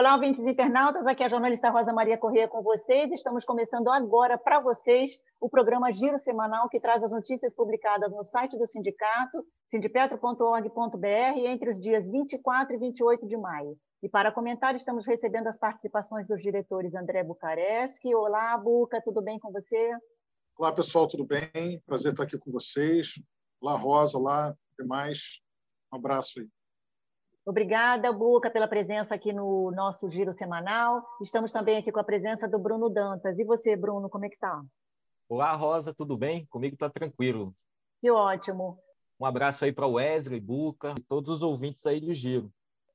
Olá, 0.00 0.14
ouvintes 0.14 0.40
internautas, 0.40 1.06
aqui 1.06 1.22
é 1.22 1.26
a 1.26 1.28
jornalista 1.28 1.68
Rosa 1.68 1.92
Maria 1.92 2.16
Corrêa 2.16 2.48
com 2.48 2.62
vocês. 2.62 3.12
Estamos 3.12 3.44
começando 3.44 3.90
agora 3.90 4.38
para 4.38 4.58
vocês 4.58 5.10
o 5.38 5.46
programa 5.46 5.92
Giro 5.92 6.16
Semanal, 6.16 6.70
que 6.70 6.80
traz 6.80 7.04
as 7.04 7.10
notícias 7.10 7.54
publicadas 7.54 8.10
no 8.10 8.24
site 8.24 8.56
do 8.56 8.66
sindicato, 8.66 9.44
sindipetro.org.br, 9.66 11.38
entre 11.44 11.68
os 11.68 11.78
dias 11.78 12.10
24 12.10 12.76
e 12.76 12.78
28 12.78 13.26
de 13.26 13.36
maio. 13.36 13.76
E 14.02 14.08
para 14.08 14.32
comentar, 14.32 14.74
estamos 14.74 15.04
recebendo 15.04 15.48
as 15.48 15.58
participações 15.58 16.26
dos 16.26 16.40
diretores 16.40 16.94
André 16.94 17.22
Bucareschi. 17.22 18.14
Olá, 18.14 18.56
Buca, 18.56 19.02
tudo 19.04 19.20
bem 19.20 19.38
com 19.38 19.52
você? 19.52 19.90
Olá, 20.56 20.72
pessoal, 20.72 21.08
tudo 21.08 21.26
bem? 21.26 21.78
Prazer 21.84 22.12
estar 22.12 22.22
aqui 22.22 22.38
com 22.38 22.50
vocês. 22.50 23.22
Olá, 23.60 23.76
Rosa, 23.76 24.16
olá, 24.16 24.56
demais. 24.78 25.42
Um 25.92 25.96
abraço 25.98 26.40
aí. 26.40 26.48
Obrigada, 27.50 28.12
Buca, 28.12 28.48
pela 28.48 28.68
presença 28.68 29.12
aqui 29.12 29.32
no 29.32 29.72
nosso 29.72 30.08
giro 30.08 30.32
semanal. 30.32 31.04
Estamos 31.20 31.50
também 31.50 31.78
aqui 31.78 31.90
com 31.90 31.98
a 31.98 32.04
presença 32.04 32.46
do 32.46 32.60
Bruno 32.60 32.88
Dantas. 32.88 33.36
E 33.40 33.42
você, 33.42 33.74
Bruno, 33.74 34.08
como 34.08 34.24
é 34.24 34.28
que 34.28 34.36
está? 34.36 34.62
Olá, 35.28 35.52
Rosa, 35.56 35.92
tudo 35.92 36.16
bem? 36.16 36.46
Comigo 36.46 36.74
está 36.74 36.88
tranquilo. 36.88 37.52
Que 38.00 38.08
ótimo. 38.08 38.78
Um 39.18 39.26
abraço 39.26 39.64
aí 39.64 39.72
para 39.72 39.84
o 39.84 39.94
Wesley, 39.94 40.38
Buca 40.38 40.94
e 40.96 41.02
todos 41.02 41.28
os 41.28 41.42
ouvintes 41.42 41.84
aí 41.86 42.00
do 42.00 42.14
giro. 42.14 42.52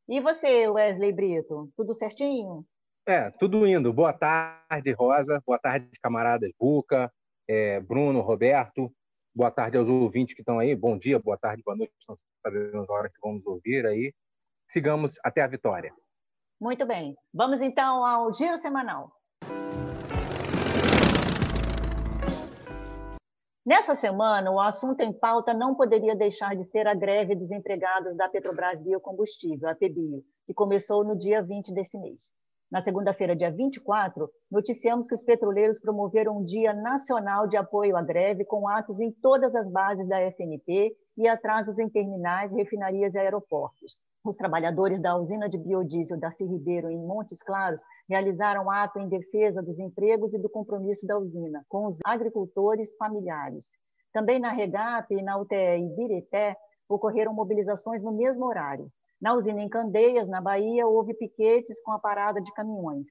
E 0.08 0.22
você, 0.22 0.70
Wesley 0.70 1.12
Brito, 1.12 1.70
tudo 1.76 1.94
certinho? 1.94 2.66
É, 3.06 3.32
tudo 3.32 3.68
indo. 3.68 3.92
Boa 3.92 4.14
tarde, 4.14 4.94
Rosa. 4.94 5.44
Boa 5.46 5.60
tarde, 5.60 5.90
camaradas 6.02 6.50
Buca, 6.58 7.12
é, 7.46 7.82
Bruno, 7.82 8.22
Roberto. 8.22 8.90
Boa 9.36 9.52
tarde 9.52 9.76
aos 9.76 9.90
ouvintes 9.90 10.34
que 10.34 10.44
estão 10.44 10.60
aí. 10.60 10.74
Bom 10.74 10.98
dia, 10.98 11.20
boa 11.20 11.38
tarde, 11.38 11.62
boa 11.62 11.76
noite. 11.76 11.92
Não 12.08 12.18
sabemos 12.42 12.90
a 12.90 12.94
hora 12.94 13.10
que 13.10 13.20
vamos 13.22 13.46
ouvir 13.46 13.86
aí 13.86 14.14
sigamos 14.68 15.14
até 15.24 15.42
a 15.42 15.48
vitória. 15.48 15.94
Muito 16.60 16.86
bem. 16.86 17.16
Vamos 17.34 17.62
então 17.62 18.06
ao 18.06 18.34
giro 18.34 18.58
semanal. 18.58 19.12
Nessa 23.66 23.96
semana, 23.96 24.52
o 24.52 24.60
assunto 24.60 25.02
em 25.02 25.12
pauta 25.12 25.52
não 25.52 25.74
poderia 25.74 26.16
deixar 26.16 26.56
de 26.56 26.64
ser 26.66 26.88
a 26.88 26.94
greve 26.94 27.34
dos 27.34 27.52
empregados 27.52 28.16
da 28.16 28.30
Petrobras 28.30 28.80
Biocombustível, 28.80 29.68
a 29.68 29.74
PBio, 29.74 30.24
que 30.46 30.54
começou 30.54 31.04
no 31.04 31.18
dia 31.18 31.42
20 31.42 31.74
desse 31.74 31.98
mês. 31.98 32.30
Na 32.72 32.82
segunda-feira, 32.82 33.36
dia 33.36 33.52
24, 33.52 34.30
noticiamos 34.52 35.08
que 35.08 35.16
os 35.16 35.24
petroleiros 35.24 35.80
promoveram 35.80 36.38
um 36.38 36.44
Dia 36.44 36.74
Nacional 36.74 37.48
de 37.48 37.58
Apoio 37.58 37.98
à 37.98 38.04
Greve 38.04 38.46
com 38.46 38.68
atos 38.68 39.00
em 39.00 39.12
todas 39.12 39.56
as 39.56 39.68
bases 39.72 40.08
da 40.08 40.20
FNP 40.20 40.96
e 41.18 41.28
atrasos 41.28 41.80
em 41.80 41.90
terminais, 41.90 42.52
refinarias 42.52 43.16
e 43.16 43.18
aeroportos. 43.18 43.98
Os 44.26 44.36
trabalhadores 44.36 45.00
da 45.00 45.16
usina 45.16 45.48
de 45.48 45.56
biodiesel 45.56 46.20
da 46.20 46.30
Ribeiro, 46.30 46.90
em 46.90 46.98
Montes 46.98 47.44
Claros, 47.44 47.80
realizaram 48.10 48.72
ato 48.72 48.98
em 48.98 49.08
defesa 49.08 49.62
dos 49.62 49.78
empregos 49.78 50.34
e 50.34 50.40
do 50.40 50.50
compromisso 50.50 51.06
da 51.06 51.16
usina 51.16 51.64
com 51.70 51.86
os 51.86 52.00
agricultores 52.04 52.92
familiares. 52.98 53.68
Também 54.12 54.40
na 54.40 54.52
Regap 54.52 55.14
e 55.14 55.22
na 55.22 55.38
UTE 55.38 55.78
Ibirité 55.78 56.56
ocorreram 56.90 57.36
mobilizações 57.36 58.02
no 58.02 58.12
mesmo 58.12 58.46
horário. 58.46 58.90
Na 59.22 59.36
usina 59.36 59.62
em 59.62 59.70
Candeias, 59.70 60.28
na 60.28 60.42
Bahia, 60.42 60.88
houve 60.88 61.14
piquetes 61.14 61.80
com 61.84 61.92
a 61.92 62.00
parada 62.00 62.42
de 62.42 62.52
caminhões. 62.54 63.06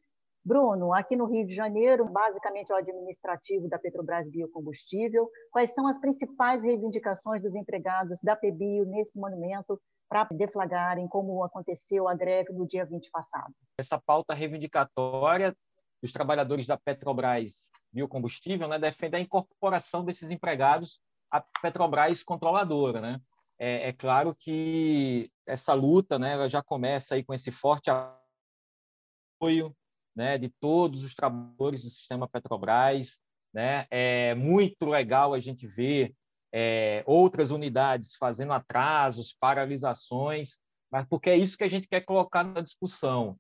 Bruno, 0.45 0.93
aqui 0.93 1.17
no 1.17 1.25
Rio 1.25 1.47
de 1.47 1.55
Janeiro, 1.55 2.05
basicamente 2.05 2.71
o 2.71 2.77
administrativo 2.77 3.67
da 3.67 3.79
Petrobras 3.79 4.29
Biocombustível, 4.29 5.31
quais 5.51 5.73
são 5.73 5.87
as 5.87 5.99
principais 5.99 6.63
reivindicações 6.63 7.41
dos 7.41 7.55
empregados 7.55 8.21
da 8.21 8.37
PBio 8.37 8.85
nesse 8.85 9.19
monumento 9.19 9.81
para 10.07 10.25
deflagrarem 10.25 11.09
como 11.09 11.43
aconteceu 11.43 12.07
a 12.07 12.15
greve 12.15 12.53
no 12.53 12.67
dia 12.67 12.85
20 12.85 13.11
passado? 13.11 13.55
Essa 13.79 13.99
pauta 13.99 14.35
reivindicatória 14.35 15.57
dos 16.03 16.13
trabalhadores 16.13 16.67
da 16.67 16.77
Petrobras 16.77 17.67
Biocombustível 17.91 18.69
né, 18.69 18.79
defende 18.79 19.17
a 19.17 19.21
incorporação 19.21 20.05
desses 20.05 20.31
empregados 20.31 21.01
à 21.31 21.41
Petrobras 21.41 22.23
controladora. 22.23 23.01
Né? 23.01 23.19
É, 23.59 23.89
é 23.89 23.93
claro 23.95 24.37
que 24.39 25.31
essa 25.47 25.73
luta 25.73 26.19
né, 26.19 26.47
já 26.51 26.63
começa 26.63 27.15
aí 27.15 27.25
com 27.25 27.33
esse 27.33 27.51
forte 27.51 27.91
apoio 27.91 29.75
né, 30.15 30.39
de 30.39 30.49
todos 30.61 31.03
os 31.03 31.15
trabalhadores 31.15 31.83
do 31.83 31.91
sistema 31.91 32.29
Petrobras. 32.29 33.19
Né? 33.53 33.87
É 33.91 34.35
muito 34.35 34.87
legal 34.87 35.35
a 35.35 35.41
gente 35.41 35.67
ver 35.67 36.15
é, 36.53 37.03
outras 37.07 37.51
unidades 37.51 38.15
fazendo 38.15 38.53
atrasos, 38.53 39.37
paralisações, 39.39 40.59
mas 40.91 41.07
porque 41.09 41.31
é 41.31 41.37
isso 41.37 41.59
que 41.59 41.65
a 41.65 41.69
gente 41.69 41.89
quer 41.89 42.03
colocar 42.03 42.45
na 42.45 42.61
discussão. 42.61 43.37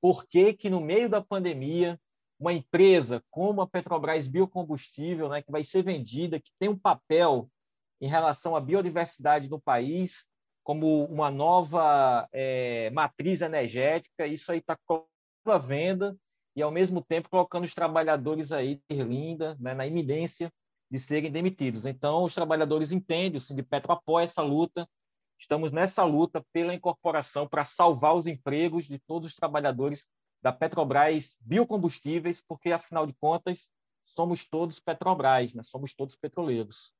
Por 0.00 0.26
que, 0.26 0.52
que 0.52 0.70
no 0.70 0.80
meio 0.80 1.08
da 1.08 1.20
pandemia, 1.20 1.98
uma 2.38 2.52
empresa 2.52 3.22
como 3.30 3.60
a 3.60 3.66
Petrobras 3.66 4.28
Biocombustível, 4.28 5.28
né, 5.28 5.42
que 5.42 5.50
vai 5.50 5.62
ser 5.62 5.82
vendida, 5.82 6.38
que 6.38 6.50
tem 6.58 6.68
um 6.68 6.78
papel 6.78 7.50
em 8.00 8.06
relação 8.06 8.54
à 8.54 8.60
biodiversidade 8.60 9.48
no 9.48 9.60
país, 9.60 10.24
como 10.62 11.04
uma 11.06 11.30
nova 11.30 12.28
é, 12.32 12.90
matriz 12.90 13.40
energética, 13.42 14.26
isso 14.26 14.52
aí 14.52 14.58
está 14.58 14.76
à 15.50 15.58
venda 15.58 16.16
e, 16.56 16.62
ao 16.62 16.70
mesmo 16.70 17.02
tempo, 17.02 17.28
colocando 17.28 17.64
os 17.64 17.74
trabalhadores 17.74 18.52
aí, 18.52 18.80
linda, 18.90 19.56
né, 19.58 19.74
na 19.74 19.86
iminência 19.86 20.52
de 20.90 20.98
serem 20.98 21.30
demitidos. 21.30 21.86
Então, 21.86 22.24
os 22.24 22.34
trabalhadores 22.34 22.92
entendem, 22.92 23.38
o 23.38 23.40
Sindipetro 23.40 23.92
apoia 23.92 24.24
essa 24.24 24.42
luta, 24.42 24.88
estamos 25.38 25.72
nessa 25.72 26.04
luta 26.04 26.44
pela 26.52 26.74
incorporação 26.74 27.48
para 27.48 27.64
salvar 27.64 28.14
os 28.14 28.26
empregos 28.26 28.86
de 28.86 28.98
todos 28.98 29.28
os 29.28 29.34
trabalhadores 29.34 30.08
da 30.42 30.52
Petrobras 30.52 31.36
Biocombustíveis, 31.40 32.42
porque, 32.46 32.70
afinal 32.70 33.06
de 33.06 33.14
contas, 33.14 33.72
somos 34.04 34.44
todos 34.44 34.78
Petrobras, 34.78 35.54
né? 35.54 35.62
somos 35.62 35.94
todos 35.94 36.14
petroleiros. 36.14 36.92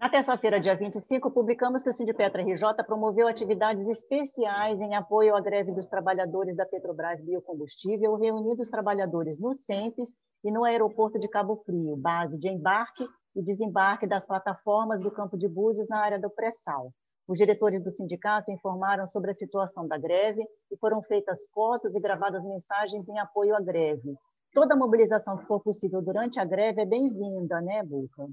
Na 0.00 0.08
terça-feira, 0.08 0.58
dia 0.58 0.74
25, 0.74 1.30
publicamos 1.30 1.82
que 1.82 1.90
o 1.90 1.92
Sindipetra 1.92 2.40
RJ 2.40 2.82
promoveu 2.86 3.28
atividades 3.28 3.86
especiais 3.86 4.80
em 4.80 4.94
apoio 4.94 5.36
à 5.36 5.40
greve 5.42 5.72
dos 5.72 5.86
trabalhadores 5.88 6.56
da 6.56 6.64
Petrobras 6.64 7.22
Biocombustível, 7.22 8.16
reunindo 8.16 8.62
os 8.62 8.70
trabalhadores 8.70 9.38
no 9.38 9.52
CEMPES 9.52 10.08
e 10.42 10.50
no 10.50 10.64
aeroporto 10.64 11.18
de 11.18 11.28
Cabo 11.28 11.56
Frio, 11.66 11.98
base 11.98 12.38
de 12.38 12.48
embarque 12.48 13.06
e 13.36 13.42
desembarque 13.42 14.06
das 14.06 14.26
plataformas 14.26 15.02
do 15.02 15.10
campo 15.10 15.36
de 15.36 15.46
Búzios 15.46 15.86
na 15.86 15.98
área 15.98 16.18
do 16.18 16.30
pré-sal. 16.30 16.94
Os 17.28 17.36
diretores 17.36 17.84
do 17.84 17.90
sindicato 17.90 18.50
informaram 18.50 19.06
sobre 19.06 19.32
a 19.32 19.34
situação 19.34 19.86
da 19.86 19.98
greve 19.98 20.42
e 20.72 20.78
foram 20.78 21.02
feitas 21.02 21.36
fotos 21.52 21.94
e 21.94 22.00
gravadas 22.00 22.42
mensagens 22.46 23.06
em 23.06 23.18
apoio 23.18 23.54
à 23.54 23.60
greve. 23.60 24.14
Toda 24.54 24.74
mobilização 24.74 25.36
que 25.36 25.44
for 25.44 25.60
possível 25.60 26.00
durante 26.00 26.40
a 26.40 26.44
greve 26.46 26.80
é 26.80 26.86
bem-vinda, 26.86 27.60
né, 27.60 27.82
Buca? 27.82 28.24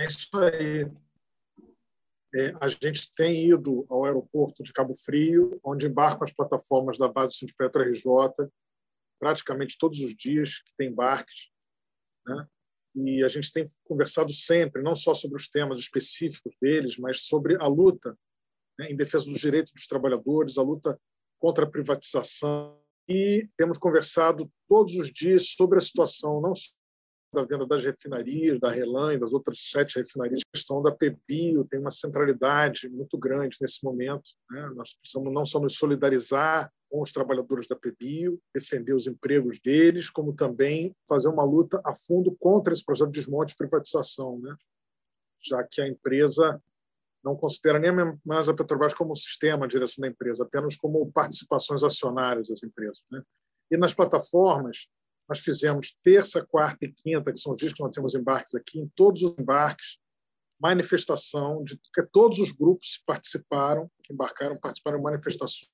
É 0.00 0.06
isso 0.06 0.28
aí. 0.38 0.90
É, 2.34 2.54
a 2.58 2.68
gente 2.68 3.12
tem 3.14 3.50
ido 3.50 3.84
ao 3.90 4.06
aeroporto 4.06 4.62
de 4.62 4.72
Cabo 4.72 4.94
Frio, 4.94 5.60
onde 5.62 5.86
embarcam 5.86 6.24
as 6.24 6.32
plataformas 6.32 6.96
da 6.96 7.06
base 7.06 7.28
do 7.28 7.34
Sindipetro 7.34 7.82
RJ, 7.82 8.48
praticamente 9.18 9.76
todos 9.76 10.00
os 10.00 10.14
dias 10.16 10.62
que 10.62 10.74
tem 10.74 10.88
embarques. 10.88 11.50
Né? 12.26 12.48
E 12.94 13.22
a 13.22 13.28
gente 13.28 13.52
tem 13.52 13.66
conversado 13.84 14.32
sempre, 14.32 14.82
não 14.82 14.96
só 14.96 15.12
sobre 15.12 15.36
os 15.36 15.50
temas 15.50 15.78
específicos 15.78 16.56
deles, 16.58 16.96
mas 16.96 17.24
sobre 17.24 17.56
a 17.60 17.66
luta 17.66 18.18
né, 18.78 18.90
em 18.90 18.96
defesa 18.96 19.26
dos 19.26 19.40
direitos 19.40 19.72
dos 19.74 19.86
trabalhadores, 19.86 20.56
a 20.56 20.62
luta 20.62 20.98
contra 21.38 21.66
a 21.66 21.70
privatização. 21.70 22.80
E 23.06 23.46
temos 23.54 23.76
conversado 23.76 24.50
todos 24.66 24.94
os 24.94 25.12
dias 25.12 25.50
sobre 25.50 25.76
a 25.78 25.82
situação, 25.82 26.40
não 26.40 26.54
só 26.54 26.70
da 27.32 27.44
venda 27.44 27.66
das 27.66 27.84
refinarias, 27.84 28.58
da 28.58 28.70
Relan 28.70 29.14
e 29.14 29.18
das 29.18 29.32
outras 29.32 29.58
sete 29.70 29.98
refinarias. 29.98 30.40
A 30.40 30.56
questão 30.56 30.82
da 30.82 30.90
PEBIO 30.90 31.64
tem 31.64 31.78
uma 31.78 31.92
centralidade 31.92 32.88
muito 32.88 33.16
grande 33.16 33.56
nesse 33.60 33.84
momento. 33.84 34.30
Né? 34.50 34.70
Nós 34.74 34.94
precisamos 34.94 35.32
não 35.32 35.46
só 35.46 35.60
nos 35.60 35.76
solidarizar 35.76 36.72
com 36.88 37.00
os 37.00 37.12
trabalhadores 37.12 37.68
da 37.68 37.76
PEBIO, 37.76 38.40
defender 38.52 38.94
os 38.94 39.06
empregos 39.06 39.60
deles, 39.60 40.10
como 40.10 40.34
também 40.34 40.94
fazer 41.08 41.28
uma 41.28 41.44
luta 41.44 41.80
a 41.84 41.94
fundo 41.94 42.36
contra 42.38 42.72
esse 42.72 42.84
processo 42.84 43.10
de 43.10 43.20
desmonte 43.20 43.54
e 43.54 43.56
privatização, 43.56 44.38
né? 44.40 44.54
já 45.42 45.62
que 45.62 45.80
a 45.80 45.88
empresa 45.88 46.60
não 47.22 47.36
considera 47.36 47.78
nem 47.78 47.92
mais 48.24 48.48
a 48.48 48.54
Petrobras 48.54 48.94
como 48.94 49.12
um 49.12 49.16
sistema 49.16 49.68
de 49.68 49.72
direção 49.72 50.02
da 50.02 50.08
empresa, 50.08 50.42
apenas 50.42 50.74
como 50.74 51.10
participações 51.12 51.84
acionárias 51.84 52.48
das 52.48 52.62
empresas. 52.62 53.04
Né? 53.10 53.22
E 53.70 53.76
nas 53.76 53.94
plataformas, 53.94 54.88
nós 55.30 55.38
fizemos 55.38 55.96
terça, 56.02 56.44
quarta 56.44 56.84
e 56.84 56.92
quinta, 56.92 57.32
que 57.32 57.38
são 57.38 57.52
os 57.52 57.58
dias 57.58 57.72
que 57.72 57.80
nós 57.80 57.92
temos 57.92 58.14
embarques 58.14 58.54
aqui, 58.54 58.80
em 58.80 58.88
todos 58.88 59.22
os 59.22 59.38
embarques, 59.38 59.98
manifestação 60.60 61.64
de 61.64 61.80
que 61.94 62.02
todos 62.12 62.38
os 62.38 62.52
grupos 62.52 63.02
participaram, 63.06 63.90
que 64.02 64.12
embarcaram, 64.12 64.58
participaram 64.58 64.98
de 64.98 65.04
manifestações 65.04 65.70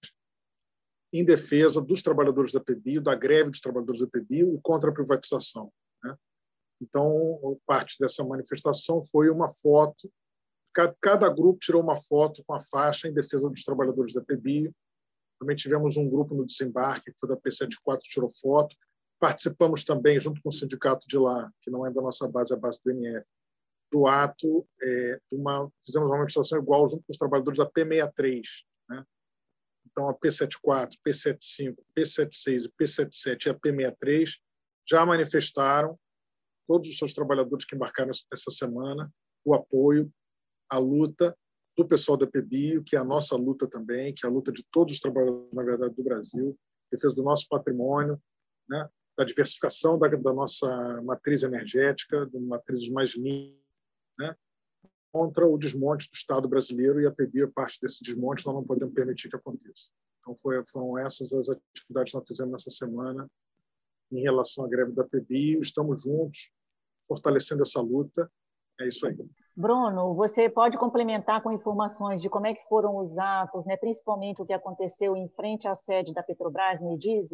em 1.12 1.25
defesa 1.25 1.81
dos 1.81 2.03
trabalhadores 2.03 2.53
da 2.53 2.61
PBio, 2.61 3.00
da 3.00 3.14
greve 3.14 3.50
dos 3.50 3.61
trabalhadores 3.61 4.00
da 4.00 4.06
PBio 4.06 4.55
e 4.55 4.61
contra 4.61 4.91
a 4.91 4.93
privatização. 4.93 5.73
Né? 6.05 6.14
Então, 6.81 7.59
parte 7.67 7.97
dessa 7.99 8.23
manifestação 8.23 9.00
foi 9.02 9.31
uma 9.31 9.49
foto 9.49 10.11
Cada 11.00 11.31
grupo 11.31 11.59
tirou 11.59 11.82
uma 11.82 11.97
foto 11.97 12.44
com 12.47 12.52
a 12.52 12.61
faixa 12.61 13.09
em 13.09 13.14
defesa 13.14 13.49
dos 13.49 13.64
trabalhadores 13.64 14.12
da 14.12 14.20
PBio. 14.20 14.75
Também 15.41 15.56
tivemos 15.56 15.97
um 15.97 16.09
grupo 16.09 16.35
no 16.35 16.44
desembarque, 16.44 17.12
que 17.12 17.19
foi 17.19 17.31
da 17.31 17.37
P74, 17.37 18.00
tirou 18.02 18.29
foto. 18.29 18.76
Participamos 19.18 19.84
também, 19.84 20.20
junto 20.20 20.40
com 20.42 20.50
o 20.50 20.52
sindicato 20.52 21.06
de 21.08 21.18
lá, 21.18 21.50
que 21.62 21.70
não 21.70 21.86
é 21.86 21.90
da 21.90 22.02
nossa 22.02 22.28
base, 22.28 22.52
é 22.52 22.56
a 22.56 22.58
base 22.58 22.80
do 22.84 22.90
NF, 22.90 23.26
do 23.90 24.06
ato, 24.06 24.68
é, 24.82 25.20
uma, 25.30 25.70
fizemos 25.84 26.08
uma 26.08 26.18
manifestação 26.18 26.58
igual 26.58 26.88
junto 26.88 27.04
com 27.04 27.12
os 27.12 27.18
trabalhadores 27.18 27.58
da 27.58 27.70
P63. 27.70 28.42
Né? 28.90 29.04
Então, 29.86 30.08
a 30.08 30.14
P74, 30.14 30.92
P75, 31.06 31.76
P76, 31.96 32.70
P77 32.78 33.46
e 33.46 33.50
a 33.50 33.54
P63 33.54 34.30
já 34.88 35.06
manifestaram, 35.06 35.98
todos 36.68 36.90
os 36.90 36.98
seus 36.98 37.12
trabalhadores 37.12 37.64
que 37.64 37.76
embarcaram 37.76 38.10
essa 38.10 38.50
semana, 38.50 39.10
o 39.44 39.54
apoio 39.54 40.12
a 40.68 40.78
luta 40.78 41.36
do 41.76 41.86
pessoal 41.86 42.16
da 42.16 42.26
PBio, 42.26 42.82
que 42.82 42.96
é 42.96 42.98
a 42.98 43.04
nossa 43.04 43.36
luta 43.36 43.68
também, 43.68 44.14
que 44.14 44.24
é 44.24 44.28
a 44.28 44.32
luta 44.32 44.50
de 44.50 44.64
todos 44.72 44.94
os 44.94 45.00
trabalhadores, 45.00 45.52
na 45.52 45.62
verdade, 45.62 45.94
do 45.94 46.02
Brasil, 46.02 46.58
defesa 46.90 47.14
do 47.14 47.22
nosso 47.22 47.46
patrimônio, 47.48 48.20
né? 48.68 48.88
Da 49.16 49.24
diversificação 49.24 49.98
da, 49.98 50.08
da 50.08 50.32
nossa 50.32 51.02
matriz 51.02 51.42
energética, 51.42 52.26
de 52.26 52.38
matrizes 52.38 52.90
mais 52.90 53.14
limpas, 53.14 53.58
né? 54.18 54.36
contra 55.12 55.46
o 55.46 55.56
desmonte 55.56 56.10
do 56.10 56.14
Estado 56.14 56.46
brasileiro 56.46 57.00
e 57.00 57.06
a 57.06 57.10
PBio 57.10 57.46
é 57.46 57.50
parte 57.50 57.78
desse 57.80 58.04
desmonte, 58.04 58.44
nós 58.44 58.54
não 58.54 58.64
podemos 58.64 58.94
permitir 58.94 59.30
que 59.30 59.36
aconteça. 59.36 59.90
Então, 60.20 60.36
foi, 60.36 60.62
foram 60.66 60.98
essas 60.98 61.32
as 61.32 61.48
atividades 61.48 62.12
que 62.12 62.18
nós 62.18 62.28
fizemos 62.28 62.52
nessa 62.52 62.70
semana 62.70 63.26
em 64.12 64.20
relação 64.20 64.64
à 64.64 64.68
greve 64.68 64.92
da 64.92 65.04
PBio. 65.04 65.62
Estamos 65.62 66.02
juntos, 66.02 66.52
fortalecendo 67.08 67.62
essa 67.62 67.80
luta. 67.80 68.30
É 68.78 68.88
isso 68.88 69.06
aí. 69.06 69.16
Bruno, 69.56 70.14
você 70.14 70.50
pode 70.50 70.76
complementar 70.76 71.42
com 71.42 71.50
informações 71.50 72.20
de 72.20 72.28
como 72.28 72.46
é 72.46 72.54
que 72.54 72.68
foram 72.68 72.98
os 72.98 73.16
atos, 73.16 73.64
né? 73.64 73.76
principalmente 73.78 74.42
o 74.42 74.44
que 74.44 74.52
aconteceu 74.52 75.16
em 75.16 75.28
frente 75.30 75.66
à 75.66 75.74
sede 75.74 76.12
da 76.12 76.22
Petrobras, 76.22 76.78
me 76.80 76.98
diz? 76.98 77.30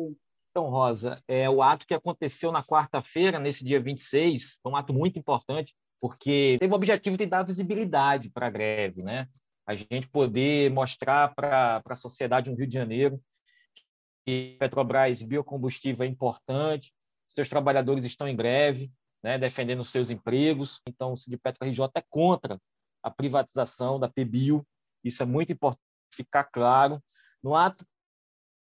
Então, 0.53 0.69
Rosa, 0.69 1.21
é, 1.27 1.49
o 1.49 1.63
ato 1.63 1.87
que 1.87 1.95
aconteceu 1.95 2.53
na 2.53 2.63
quarta-feira, 2.63 3.41
nesse 3.41 3.65
dia 3.65 3.81
26, 3.81 4.59
foi 4.63 4.73
um 4.73 4.77
ato 4.77 4.93
muito 4.93 5.19
importante, 5.19 5.75
porque 6.01 6.57
teve 6.61 6.73
o 6.73 6.77
objetivo 6.77 7.17
de 7.17 7.27
dar 7.27 7.43
visibilidade 7.43 8.31
para 8.31 8.47
a 8.47 8.51
greve, 8.51 9.03
né? 9.03 9.29
a 9.67 9.75
gente 9.75 10.09
poder 10.09 10.71
mostrar 10.71 11.35
para 11.35 11.83
a 11.85 11.97
sociedade 11.97 12.51
no 12.51 12.57
Rio 12.57 12.67
de 12.67 12.75
Janeiro 12.75 13.21
que 14.25 14.57
Petrobras 14.59 15.23
biocombustível 15.23 16.05
é 16.05 16.09
importante, 16.09 16.93
seus 17.29 17.49
trabalhadores 17.49 18.05
estão 18.05 18.29
em 18.29 18.37
greve, 18.37 18.93
né, 19.23 19.39
defendendo 19.39 19.85
seus 19.85 20.11
empregos. 20.11 20.81
Então, 20.87 21.13
o 21.13 21.17
Sindipetro 21.17 21.67
RJ 21.67 21.91
é 21.97 22.03
contra 22.09 22.61
a 23.03 23.11
privatização 23.11 23.99
da 23.99 24.09
PBio. 24.09 24.65
Isso 25.03 25.23
é 25.23 25.27
muito 25.27 25.53
importante 25.53 25.83
ficar 26.15 26.45
claro. 26.45 27.03
No 27.43 27.57
ato 27.57 27.85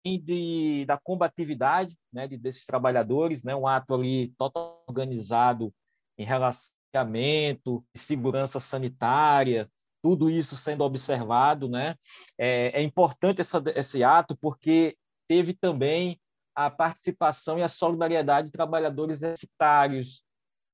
de, 0.05 0.85
da 0.87 0.99
combatividade 0.99 1.97
né, 2.13 2.27
de, 2.27 2.37
desses 2.37 2.65
trabalhadores, 2.65 3.43
né, 3.43 3.55
um 3.55 3.67
ato 3.67 3.95
ali 3.95 4.35
totalmente 4.37 4.83
organizado 4.89 5.73
em 6.19 6.25
relacionamento, 6.25 7.85
segurança 7.95 8.59
sanitária, 8.61 9.71
tudo 10.03 10.29
isso 10.29 10.57
sendo 10.57 10.85
observado. 10.85 11.69
Né? 11.69 11.97
É, 12.39 12.81
é 12.81 12.83
importante 12.83 13.41
essa, 13.41 13.63
esse 13.77 14.03
ato 14.03 14.37
porque 14.37 14.97
teve 15.29 15.55
também 15.55 16.21
a 16.55 16.71
participação 16.71 17.59
e 17.59 17.63
a 17.63 17.69
solidariedade 17.69 18.49
de 18.49 18.53
trabalhadores 18.53 19.21
necessitários, 19.21 20.23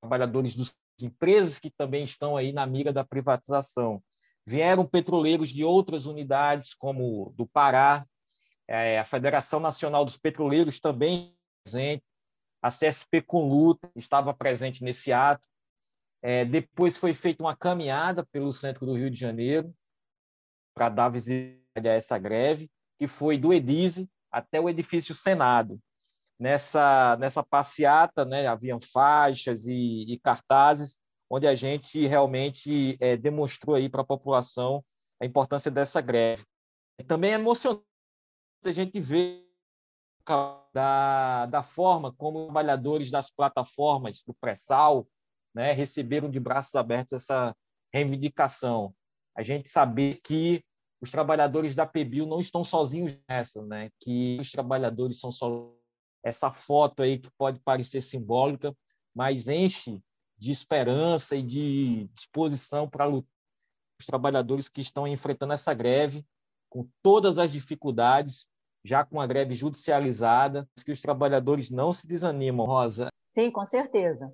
trabalhadores 0.01 0.55
das 0.55 0.75
empresas 1.01 1.59
que 1.59 1.69
também 1.69 2.03
estão 2.03 2.35
aí 2.35 2.51
na 2.51 2.65
mira 2.65 2.91
da 2.91 3.03
privatização. 3.03 4.03
Vieram 4.45 4.85
petroleiros 4.85 5.49
de 5.49 5.63
outras 5.63 6.05
unidades, 6.05 6.73
como 6.73 7.33
do 7.37 7.45
Pará, 7.45 8.05
a 8.69 9.05
Federação 9.05 9.59
Nacional 9.59 10.05
dos 10.05 10.17
Petroleiros 10.17 10.79
também 10.79 11.35
presente, 11.63 12.03
a 12.61 12.69
CSP 12.69 13.21
com 13.21 13.47
luta 13.47 13.89
estava 13.95 14.33
presente 14.33 14.83
nesse 14.83 15.11
ato. 15.11 15.47
É, 16.21 16.43
depois 16.43 16.97
foi 16.97 17.13
feita 17.13 17.43
uma 17.43 17.55
caminhada 17.55 18.25
pelo 18.25 18.51
centro 18.51 18.85
do 18.85 18.95
Rio 18.95 19.09
de 19.09 19.17
Janeiro 19.17 19.73
para 20.73 20.89
dar 20.89 21.09
visibilidade 21.09 21.87
a 21.87 21.93
essa 21.93 22.17
greve, 22.17 22.69
que 22.97 23.07
foi 23.07 23.37
do 23.37 23.53
Edise 23.53 24.09
até 24.31 24.59
o 24.59 24.69
edifício 24.69 25.15
Senado 25.15 25.79
nessa, 26.39 27.17
nessa 27.17 27.43
passeata, 27.43 28.23
né, 28.23 28.47
haviam 28.47 28.79
faixas 28.79 29.65
e, 29.65 30.05
e 30.07 30.19
cartazes, 30.19 30.97
onde 31.29 31.45
a 31.45 31.53
gente 31.53 32.07
realmente 32.07 32.97
é, 32.99 33.17
demonstrou 33.17 33.75
aí 33.75 33.89
para 33.89 34.01
a 34.01 34.05
população 34.05 34.83
a 35.21 35.25
importância 35.25 35.69
dessa 35.69 35.99
greve. 35.99 36.43
Também 37.05 37.31
é 37.31 37.35
emocionante 37.35 37.83
a 38.63 38.71
gente 38.71 38.99
ver 38.99 39.45
da, 40.73 41.47
da 41.47 41.63
forma 41.63 42.13
como 42.13 42.39
os 42.39 42.45
trabalhadores 42.45 43.09
das 43.09 43.31
plataformas 43.31 44.23
do 44.23 44.33
pré-sal 44.33 45.07
né, 45.53 45.71
receberam 45.71 46.29
de 46.29 46.39
braços 46.39 46.75
abertos 46.75 47.13
essa 47.13 47.55
reivindicação. 47.91 48.93
A 49.35 49.41
gente 49.41 49.69
saber 49.69 50.19
que 50.23 50.63
os 51.01 51.09
trabalhadores 51.09 51.73
da 51.73 51.85
PBio 51.85 52.25
não 52.25 52.39
estão 52.39 52.63
sozinhos 52.63 53.17
nessa, 53.27 53.65
né? 53.65 53.89
que 53.99 54.37
os 54.39 54.51
trabalhadores 54.51 55.19
são 55.19 55.31
só 55.31 55.73
essa 56.23 56.51
foto 56.51 57.01
aí 57.01 57.17
que 57.17 57.31
pode 57.37 57.59
parecer 57.61 58.01
simbólica, 58.01 58.75
mas 59.15 59.47
enche 59.47 60.01
de 60.37 60.51
esperança 60.51 61.35
e 61.35 61.41
de 61.41 62.09
disposição 62.13 62.87
para 62.87 63.05
lutar 63.05 63.29
os 63.99 64.05
trabalhadores 64.05 64.69
que 64.69 64.81
estão 64.81 65.07
enfrentando 65.07 65.53
essa 65.53 65.73
greve 65.73 66.25
com 66.69 66.87
todas 67.01 67.39
as 67.39 67.51
dificuldades, 67.51 68.45
já 68.83 69.03
com 69.03 69.19
a 69.19 69.27
greve 69.27 69.53
judicializada, 69.53 70.67
que 70.85 70.91
os 70.91 71.01
trabalhadores 71.01 71.69
não 71.69 71.91
se 71.91 72.07
desanimam, 72.07 72.65
Rosa. 72.65 73.09
Sim, 73.29 73.51
com 73.51 73.65
certeza. 73.65 74.33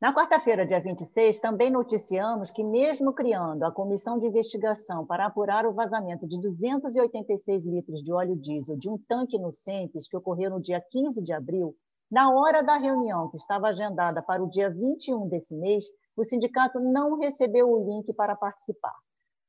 Na 0.00 0.14
quarta-feira, 0.14 0.66
dia 0.66 0.80
26, 0.80 1.38
também 1.40 1.70
noticiamos 1.70 2.50
que, 2.50 2.64
mesmo 2.64 3.12
criando 3.12 3.64
a 3.64 3.70
comissão 3.70 4.18
de 4.18 4.26
investigação 4.26 5.04
para 5.04 5.26
apurar 5.26 5.66
o 5.66 5.74
vazamento 5.74 6.26
de 6.26 6.40
286 6.40 7.66
litros 7.66 8.02
de 8.02 8.10
óleo 8.10 8.34
diesel 8.34 8.78
de 8.78 8.88
um 8.88 8.96
tanque 8.96 9.38
no 9.38 9.52
Simples, 9.52 10.08
que 10.08 10.16
ocorreu 10.16 10.48
no 10.48 10.62
dia 10.62 10.82
15 10.90 11.20
de 11.20 11.34
abril, 11.34 11.74
na 12.10 12.32
hora 12.32 12.62
da 12.62 12.78
reunião, 12.78 13.28
que 13.28 13.36
estava 13.36 13.68
agendada 13.68 14.22
para 14.22 14.42
o 14.42 14.48
dia 14.48 14.70
21 14.70 15.28
desse 15.28 15.54
mês, 15.54 15.84
o 16.16 16.24
sindicato 16.24 16.80
não 16.80 17.18
recebeu 17.18 17.70
o 17.70 17.84
link 17.84 18.10
para 18.14 18.34
participar. 18.34 18.94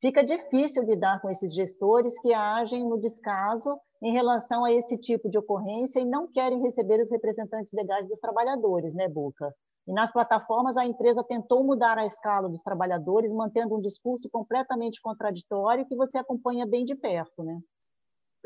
Fica 0.01 0.24
difícil 0.24 0.84
lidar 0.84 1.22
com 1.22 1.29
esses 1.29 1.53
gestores 1.53 2.20
que 2.20 2.34
agem 2.34 2.84
no 2.84 3.00
descaso 3.00 3.79
em 4.01 4.12
relação 4.12 4.65
a 4.65 4.72
esse 4.72 4.98
tipo 4.98 5.29
de 5.29 5.38
ocorrência 5.38 6.00
e 6.00 6.05
não 6.05 6.27
querem 6.27 6.60
receber 6.63 7.00
os 7.00 7.12
representantes 7.12 7.72
legais 7.72 8.08
dos 8.08 8.20
trabalhadores, 8.20 8.96
né, 8.96 9.08
Boca? 9.08 9.53
E 9.88 9.93
nas 9.93 10.12
plataformas, 10.12 10.75
a 10.75 10.86
empresa 10.86 11.24
tentou 11.24 11.63
mudar 11.63 12.00
a 12.00 12.05
escala 12.05 12.50
dos 12.50 12.63
trabalhadores, 12.63 13.31
mantendo 13.31 13.75
um 13.75 13.81
discurso 13.81 14.27
completamente 14.29 15.00
contraditório 15.00 15.88
que 15.88 15.96
você 15.96 16.17
acompanha 16.17 16.65
bem 16.65 16.84
de 16.84 16.96
perto. 16.96 17.43
Né? 17.43 17.60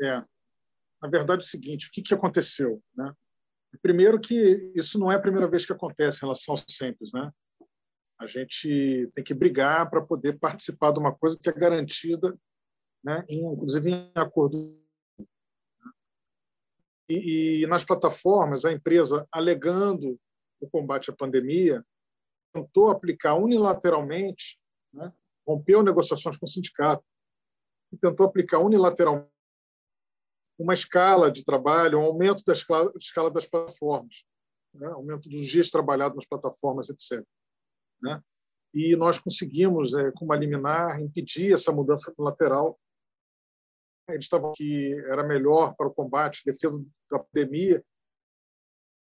É. 0.02 0.24
Na 1.00 1.08
verdade, 1.08 1.42
é 1.42 1.44
o 1.44 1.48
seguinte: 1.48 1.88
o 1.88 1.90
que, 1.90 2.02
que 2.02 2.14
aconteceu? 2.14 2.82
Né? 2.94 3.12
Primeiro, 3.80 4.20
que 4.20 4.72
isso 4.74 4.98
não 4.98 5.10
é 5.10 5.16
a 5.16 5.20
primeira 5.20 5.48
vez 5.48 5.64
que 5.64 5.72
acontece 5.72 6.18
em 6.18 6.22
relação 6.22 6.52
aos 6.52 6.64
centros. 6.68 7.10
Né? 7.12 7.30
A 8.18 8.26
gente 8.26 9.10
tem 9.14 9.24
que 9.24 9.34
brigar 9.34 9.88
para 9.90 10.00
poder 10.00 10.38
participar 10.38 10.92
de 10.92 10.98
uma 10.98 11.14
coisa 11.14 11.38
que 11.38 11.48
é 11.48 11.52
garantida, 11.52 12.36
né? 13.04 13.24
inclusive 13.28 13.90
em 13.90 14.12
acordo. 14.14 14.78
E, 17.08 17.62
e 17.62 17.66
nas 17.66 17.84
plataformas, 17.84 18.64
a 18.64 18.72
empresa 18.72 19.26
alegando 19.30 20.18
o 20.60 20.68
combate 20.68 21.10
à 21.10 21.14
pandemia, 21.14 21.84
tentou 22.52 22.90
aplicar 22.90 23.34
unilateralmente, 23.34 24.58
né, 24.92 25.12
rompeu 25.46 25.82
negociações 25.82 26.36
com 26.36 26.46
o 26.46 26.48
sindicato 26.48 27.04
e 27.92 27.96
tentou 27.96 28.26
aplicar 28.26 28.58
unilateralmente 28.58 29.30
uma 30.58 30.72
escala 30.72 31.30
de 31.30 31.44
trabalho, 31.44 31.98
um 31.98 32.02
aumento 32.02 32.42
da 32.44 32.54
escala, 32.54 32.90
escala 32.96 33.30
das 33.30 33.46
plataformas, 33.46 34.24
né, 34.74 34.86
aumento 34.88 35.28
dos 35.28 35.46
dias 35.46 35.70
trabalhados 35.70 36.16
nas 36.16 36.26
plataformas, 36.26 36.88
etc. 36.88 37.24
Né? 38.02 38.22
e 38.76 38.94
nós 38.94 39.18
conseguimos, 39.18 39.94
é, 39.94 40.12
com 40.12 40.26
uma 40.26 40.36
liminar, 40.36 41.00
impedir 41.00 41.54
essa 41.54 41.72
mudança 41.72 42.12
lateral. 42.18 42.78
Eles 44.10 44.26
estavam 44.26 44.52
que 44.52 44.92
era 45.06 45.24
melhor 45.24 45.74
para 45.74 45.86
o 45.88 45.94
combate, 45.94 46.44
defesa 46.44 46.78
da 47.10 47.18
pandemia. 47.18 47.82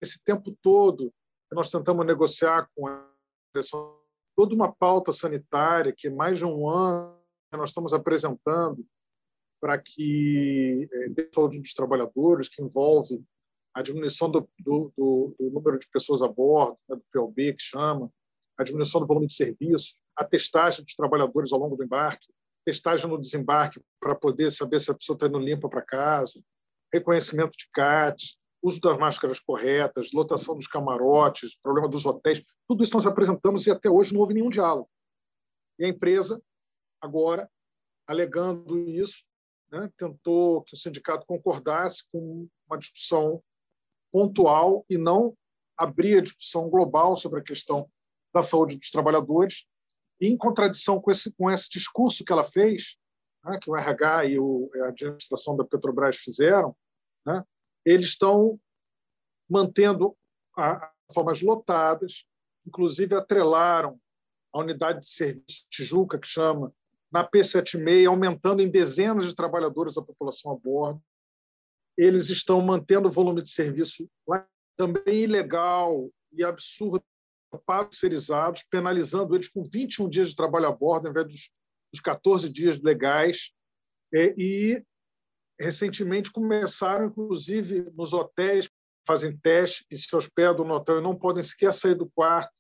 Esse 0.02 0.20
tempo 0.24 0.58
todo, 0.64 1.14
nós 1.52 1.70
tentamos 1.70 2.04
negociar 2.08 2.68
com 2.76 2.88
a 2.88 3.08
toda 4.36 4.56
uma 4.56 4.74
pauta 4.74 5.12
sanitária 5.12 5.94
que 5.96 6.10
mais 6.10 6.40
de 6.40 6.46
um 6.46 6.68
ano 6.68 7.22
nós 7.52 7.70
estamos 7.70 7.94
apresentando 7.94 8.84
para 9.62 9.78
que 9.78 10.90
é, 10.92 11.30
saúde 11.32 11.60
dos 11.60 11.74
trabalhadores, 11.76 12.50
que 12.50 12.64
envolve 12.64 13.24
a 13.76 13.84
diminuição 13.84 14.32
do, 14.32 14.50
do, 14.58 14.92
do, 14.98 15.36
do 15.38 15.50
número 15.52 15.78
de 15.78 15.88
pessoas 15.90 16.24
a 16.24 16.28
bordo, 16.28 16.80
né, 16.90 16.96
do 16.96 17.04
PLB, 17.12 17.54
que 17.54 17.62
chama, 17.62 18.12
a 18.62 18.66
diminuição 18.66 19.02
do 19.02 19.08
volume 19.08 19.28
de 19.28 19.34
serviço, 19.34 19.98
a 20.16 20.24
testagem 20.24 20.84
dos 20.84 20.96
trabalhadores 20.96 21.52
ao 21.52 21.60
longo 21.60 21.76
do 21.76 21.84
embarque, 21.84 22.28
testagem 22.66 23.10
no 23.10 23.20
desembarque 23.20 23.82
para 24.00 24.16
poder 24.16 24.52
saber 24.52 24.80
se 24.80 24.92
a 24.92 24.94
pessoa 24.94 25.16
está 25.16 25.28
indo 25.28 25.40
limpa 25.40 25.68
para 25.68 25.82
casa, 25.82 26.42
reconhecimento 26.94 27.58
de 27.58 27.68
CAT, 27.74 28.38
uso 28.62 28.80
das 28.80 28.98
máscaras 28.98 29.40
corretas, 29.40 30.12
lotação 30.14 30.56
dos 30.56 30.68
camarotes, 30.68 31.58
problema 31.62 31.90
dos 31.90 32.06
hotéis, 32.06 32.46
tudo 32.68 32.84
isso 32.84 32.96
nós 32.96 33.06
apresentamos 33.08 33.66
e 33.66 33.72
até 33.72 33.90
hoje 33.90 34.14
não 34.14 34.22
houve 34.22 34.36
nenhum 34.36 34.50
diálogo. 34.50 34.90
E 35.80 35.86
a 35.86 35.88
empresa, 35.88 36.42
agora, 37.02 37.50
alegando 38.06 38.78
isso, 38.78 39.24
né, 39.72 39.90
tentou 39.98 40.62
que 40.64 40.76
o 40.76 40.78
sindicato 40.78 41.26
concordasse 41.26 42.04
com 42.12 42.48
uma 42.68 42.78
discussão 42.78 43.42
pontual 44.12 44.86
e 44.90 44.98
não 44.98 45.36
abrir 45.78 46.20
a 46.20 46.22
discussão 46.22 46.70
global 46.70 47.18
sobre 47.18 47.40
a 47.40 47.44
questão 47.44 47.90
da 48.34 48.44
saúde 48.44 48.78
dos 48.78 48.90
trabalhadores, 48.90 49.66
e 50.20 50.28
em 50.28 50.38
contradição 50.38 51.02
com 51.02 51.12
esse, 51.12 51.32
com 51.34 51.50
esse 51.50 51.70
discurso 51.70 52.24
que 52.24 52.32
ela 52.32 52.44
fez, 52.44 52.96
né, 53.44 53.60
que 53.60 53.70
o 53.70 53.76
RH 53.76 54.26
e 54.26 54.40
o, 54.40 54.70
a 54.84 54.88
administração 54.90 55.58
da 55.58 55.66
Petrobras 55.66 56.18
fizeram, 56.18 56.76
né, 57.26 57.44
eles 57.86 58.08
estão 58.08 58.60
mantendo 59.50 60.16
as 60.56 60.80
formas 61.14 61.42
lotadas, 61.42 62.26
inclusive 62.66 63.16
atrelaram 63.16 64.00
a 64.54 64.60
unidade 64.60 65.02
de 65.02 65.08
serviço 65.08 65.66
Tijuca, 65.70 66.20
que 66.20 66.28
chama, 66.28 66.74
na 67.12 67.28
P76, 67.28 68.08
aumentando 68.08 68.62
em 68.62 68.70
dezenas 68.70 69.28
de 69.28 69.36
trabalhadores 69.36 69.98
a 69.98 70.02
população 70.02 70.52
a 70.52 70.56
bordo. 70.56 71.02
Eles 71.98 72.30
estão 72.30 72.62
mantendo 72.62 73.08
o 73.08 73.12
volume 73.12 73.42
de 73.42 73.50
serviço 73.50 74.10
lá, 74.26 74.48
também 74.78 75.24
ilegal 75.24 76.10
e 76.32 76.44
absurdo 76.44 77.04
parcerizados, 77.60 78.64
penalizando 78.70 79.36
eles 79.36 79.48
com 79.48 79.64
21 79.64 80.10
dias 80.10 80.30
de 80.30 80.36
trabalho 80.36 80.68
a 80.68 80.72
bordo, 80.72 81.08
ao 81.08 81.12
invés 81.12 81.28
dos, 81.28 81.50
dos 81.94 82.02
14 82.02 82.52
dias 82.52 82.82
legais. 82.82 83.52
É, 84.14 84.34
e, 84.38 84.84
recentemente, 85.60 86.32
começaram, 86.32 87.08
inclusive, 87.08 87.92
nos 87.96 88.14
hotéis, 88.14 88.70
fazem 89.06 89.36
teste 89.38 89.86
e 89.90 89.98
se 89.98 90.14
hospedam 90.16 90.66
no 90.66 90.76
hotel 90.76 91.00
e 91.00 91.02
não 91.02 91.16
podem 91.16 91.44
sequer 91.44 91.74
sair 91.74 91.96
do 91.96 92.10
quarto 92.10 92.52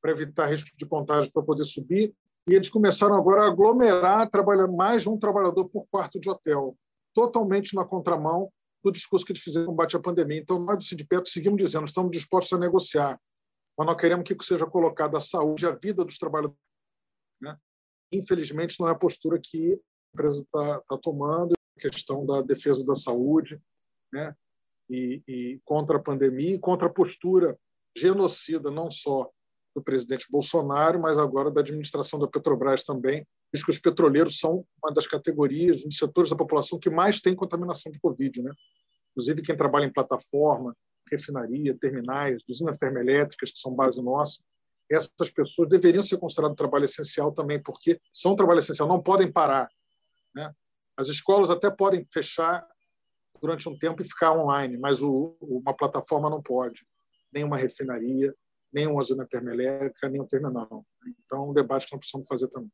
para 0.00 0.12
evitar 0.12 0.46
risco 0.46 0.70
de 0.76 0.86
contágio 0.86 1.32
para 1.32 1.42
poder 1.42 1.64
subir. 1.64 2.14
E 2.48 2.54
eles 2.54 2.68
começaram 2.68 3.16
agora 3.16 3.42
a 3.42 3.46
aglomerar, 3.48 4.30
trabalhar 4.30 4.68
mais 4.68 5.02
de 5.02 5.08
um 5.08 5.18
trabalhador 5.18 5.68
por 5.68 5.86
quarto 5.88 6.20
de 6.20 6.30
hotel, 6.30 6.76
totalmente 7.12 7.74
na 7.74 7.84
contramão 7.84 8.50
do 8.84 8.92
discurso 8.92 9.26
que 9.26 9.32
eles 9.32 9.42
fizeram 9.42 9.66
no 9.66 9.72
combate 9.72 9.96
à 9.96 10.00
pandemia. 10.00 10.38
Então, 10.38 10.60
nós 10.60 10.76
do 10.76 10.84
Sindicato 10.84 11.28
seguimos 11.28 11.60
dizendo, 11.60 11.86
estamos 11.86 12.12
dispostos 12.12 12.52
a 12.52 12.58
negociar, 12.60 13.18
mas 13.76 13.86
nós 13.86 14.00
queremos 14.00 14.26
que 14.26 14.44
seja 14.44 14.66
colocada 14.66 15.18
a 15.18 15.20
saúde 15.20 15.66
a 15.66 15.70
vida 15.70 16.04
dos 16.04 16.18
trabalhadores. 16.18 16.58
Né? 17.40 17.56
Infelizmente, 18.10 18.80
não 18.80 18.88
é 18.88 18.92
a 18.92 18.98
postura 18.98 19.38
que 19.42 19.74
a 19.74 19.78
empresa 20.14 20.40
está 20.40 20.80
tá 20.80 20.98
tomando, 20.98 21.52
a 21.76 21.80
questão 21.80 22.24
da 22.24 22.40
defesa 22.40 22.84
da 22.86 22.94
saúde, 22.94 23.60
né? 24.12 24.34
e, 24.88 25.22
e 25.28 25.60
contra 25.64 25.98
a 25.98 26.02
pandemia, 26.02 26.54
e 26.54 26.58
contra 26.58 26.86
a 26.86 26.92
postura 26.92 27.58
genocida, 27.94 28.70
não 28.70 28.90
só 28.90 29.30
do 29.74 29.82
presidente 29.82 30.26
Bolsonaro, 30.30 30.98
mas 30.98 31.18
agora 31.18 31.50
da 31.50 31.60
administração 31.60 32.18
da 32.18 32.26
Petrobras 32.26 32.82
também, 32.82 33.26
visto 33.52 33.66
que 33.66 33.70
os 33.70 33.78
petroleiros 33.78 34.38
são 34.38 34.64
uma 34.82 34.92
das 34.92 35.06
categorias, 35.06 35.84
um 35.84 35.88
dos 35.88 35.98
setores 35.98 36.30
da 36.30 36.36
população 36.36 36.78
que 36.78 36.88
mais 36.88 37.20
tem 37.20 37.34
contaminação 37.34 37.92
de 37.92 38.00
Covid. 38.00 38.42
Né? 38.42 38.52
Inclusive, 39.10 39.42
quem 39.42 39.56
trabalha 39.56 39.84
em 39.84 39.92
plataforma, 39.92 40.74
refinaria, 41.10 41.76
terminais, 41.78 42.42
usinas 42.48 42.78
termoelétricas, 42.78 43.52
que 43.52 43.58
são 43.58 43.74
base 43.74 44.02
nossa, 44.02 44.42
essas 44.90 45.30
pessoas 45.30 45.68
deveriam 45.68 46.02
ser 46.02 46.18
consideradas 46.18 46.56
trabalho 46.56 46.84
essencial 46.84 47.32
também, 47.32 47.60
porque 47.60 48.00
são 48.12 48.36
trabalho 48.36 48.60
essencial, 48.60 48.86
não 48.86 49.02
podem 49.02 49.30
parar. 49.30 49.68
Né? 50.34 50.52
As 50.96 51.08
escolas 51.08 51.50
até 51.50 51.70
podem 51.70 52.06
fechar 52.12 52.66
durante 53.40 53.68
um 53.68 53.76
tempo 53.76 54.00
e 54.00 54.04
ficar 54.04 54.32
online, 54.32 54.78
mas 54.78 55.02
o, 55.02 55.36
uma 55.40 55.74
plataforma 55.74 56.30
não 56.30 56.42
pode, 56.42 56.86
nem 57.32 57.44
uma 57.44 57.56
refinaria, 57.56 58.34
nem 58.72 58.86
uma 58.86 59.00
usina 59.00 59.26
termoelétrica, 59.26 60.08
nem 60.08 60.20
um 60.20 60.26
terminal. 60.26 60.84
Então, 61.24 61.50
um 61.50 61.52
debate 61.52 61.86
que 61.86 61.92
nós 61.92 62.00
precisamos 62.00 62.28
fazer 62.28 62.48
também. 62.48 62.70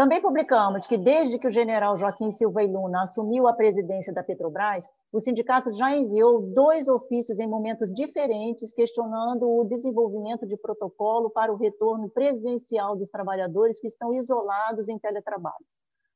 Também 0.00 0.18
publicamos 0.18 0.86
que, 0.86 0.96
desde 0.96 1.38
que 1.38 1.46
o 1.46 1.52
general 1.52 1.94
Joaquim 1.94 2.30
Silva 2.30 2.62
e 2.62 2.66
Luna 2.66 3.02
assumiu 3.02 3.46
a 3.46 3.52
presidência 3.52 4.14
da 4.14 4.22
Petrobras, 4.22 4.82
o 5.12 5.20
sindicato 5.20 5.70
já 5.72 5.94
enviou 5.94 6.40
dois 6.54 6.88
ofícios 6.88 7.38
em 7.38 7.46
momentos 7.46 7.92
diferentes 7.92 8.72
questionando 8.72 9.42
o 9.42 9.66
desenvolvimento 9.66 10.46
de 10.46 10.56
protocolo 10.56 11.28
para 11.28 11.52
o 11.52 11.56
retorno 11.56 12.08
presencial 12.08 12.96
dos 12.96 13.10
trabalhadores 13.10 13.78
que 13.78 13.88
estão 13.88 14.14
isolados 14.14 14.88
em 14.88 14.98
teletrabalho. 14.98 15.66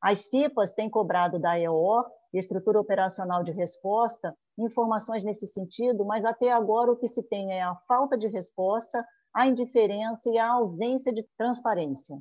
As 0.03 0.31
CIPAs 0.31 0.73
têm 0.73 0.89
cobrado 0.89 1.39
da 1.39 1.61
EOR, 1.61 2.07
Estrutura 2.33 2.81
Operacional 2.81 3.45
de 3.45 3.53
Resposta, 3.53 4.35
informações 4.59 5.23
nesse 5.23 5.47
sentido, 5.47 6.07
mas 6.07 6.25
até 6.25 6.51
agora 6.51 6.91
o 6.91 6.97
que 6.97 7.07
se 7.07 7.23
tem 7.23 7.53
é 7.53 7.63
a 7.63 7.77
falta 7.87 8.17
de 8.17 8.29
resposta, 8.29 9.05
a 9.35 9.47
indiferença 9.47 10.31
e 10.31 10.39
a 10.39 10.51
ausência 10.53 11.13
de 11.13 11.23
transparência. 11.37 12.17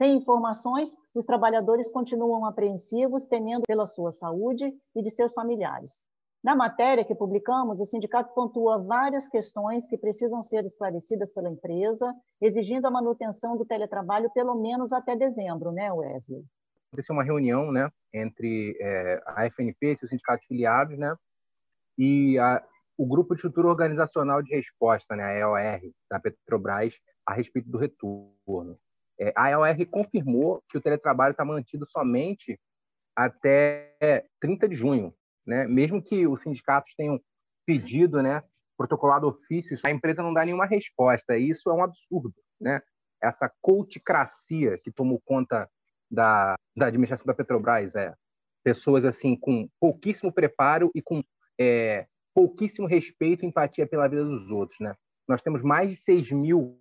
Sem 0.00 0.16
informações, 0.16 0.96
os 1.14 1.26
trabalhadores 1.26 1.92
continuam 1.92 2.46
apreensivos, 2.46 3.26
temendo 3.26 3.64
pela 3.66 3.84
sua 3.84 4.10
saúde 4.10 4.72
e 4.96 5.02
de 5.02 5.10
seus 5.10 5.34
familiares. 5.34 6.00
Na 6.42 6.56
matéria 6.56 7.04
que 7.04 7.14
publicamos, 7.14 7.82
o 7.82 7.84
sindicato 7.84 8.32
pontua 8.32 8.82
várias 8.82 9.28
questões 9.28 9.86
que 9.86 9.98
precisam 9.98 10.42
ser 10.42 10.64
esclarecidas 10.64 11.34
pela 11.34 11.50
empresa, 11.50 12.14
exigindo 12.40 12.86
a 12.86 12.90
manutenção 12.90 13.58
do 13.58 13.66
teletrabalho 13.66 14.30
pelo 14.32 14.54
menos 14.54 14.90
até 14.90 15.14
dezembro, 15.14 15.70
né, 15.70 15.92
Wesley? 15.92 16.46
Aconteceu 16.88 17.14
uma 17.14 17.22
reunião 17.22 17.70
né, 17.70 17.90
entre 18.10 18.78
é, 18.80 19.22
a 19.26 19.44
FNP, 19.50 19.98
seus 19.98 20.08
sindicatos 20.08 20.46
filiados, 20.46 20.96
né, 20.96 21.14
e 21.98 22.38
a, 22.38 22.64
o 22.96 23.06
Grupo 23.06 23.34
de 23.34 23.40
Estrutura 23.40 23.68
Organizacional 23.68 24.40
de 24.40 24.56
Resposta, 24.56 25.14
né, 25.14 25.24
a 25.24 25.38
EOR, 25.40 25.92
da 26.10 26.18
Petrobras, 26.18 26.94
a 27.26 27.34
respeito 27.34 27.68
do 27.68 27.76
retorno. 27.76 28.78
É, 29.20 29.32
a 29.36 29.50
EOR 29.50 29.86
confirmou 29.90 30.62
que 30.68 30.78
o 30.78 30.80
teletrabalho 30.80 31.32
está 31.32 31.44
mantido 31.44 31.86
somente 31.86 32.58
até 33.14 34.24
30 34.40 34.68
de 34.68 34.74
junho, 34.74 35.14
né? 35.46 35.66
Mesmo 35.66 36.02
que 36.02 36.26
os 36.26 36.40
sindicatos 36.40 36.94
tenham 36.94 37.20
pedido, 37.66 38.22
né, 38.22 38.42
protocolado 38.76 39.28
ofícios, 39.28 39.84
a 39.84 39.90
empresa 39.90 40.22
não 40.22 40.32
dá 40.32 40.44
nenhuma 40.44 40.64
resposta. 40.64 41.36
E 41.36 41.50
isso 41.50 41.68
é 41.68 41.74
um 41.74 41.84
absurdo, 41.84 42.34
né? 42.58 42.80
Essa 43.22 43.52
culticracia 43.60 44.78
que 44.78 44.90
tomou 44.90 45.20
conta 45.24 45.68
da, 46.10 46.54
da 46.74 46.86
administração 46.86 47.26
da 47.26 47.34
Petrobras, 47.34 47.94
é 47.94 48.14
pessoas 48.64 49.04
assim 49.04 49.36
com 49.36 49.68
pouquíssimo 49.78 50.32
preparo 50.32 50.90
e 50.94 51.02
com 51.02 51.22
é, 51.58 52.06
pouquíssimo 52.34 52.86
respeito 52.86 53.44
e 53.44 53.48
empatia 53.48 53.86
pela 53.86 54.08
vida 54.08 54.24
dos 54.24 54.50
outros, 54.50 54.80
né? 54.80 54.94
Nós 55.28 55.42
temos 55.42 55.62
mais 55.62 55.90
de 55.90 55.96
6 55.96 56.32
mil 56.32 56.80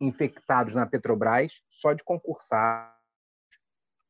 infectados 0.00 0.74
na 0.74 0.86
Petrobras 0.86 1.52
só 1.68 1.92
de 1.92 2.02
concursar. 2.02 2.96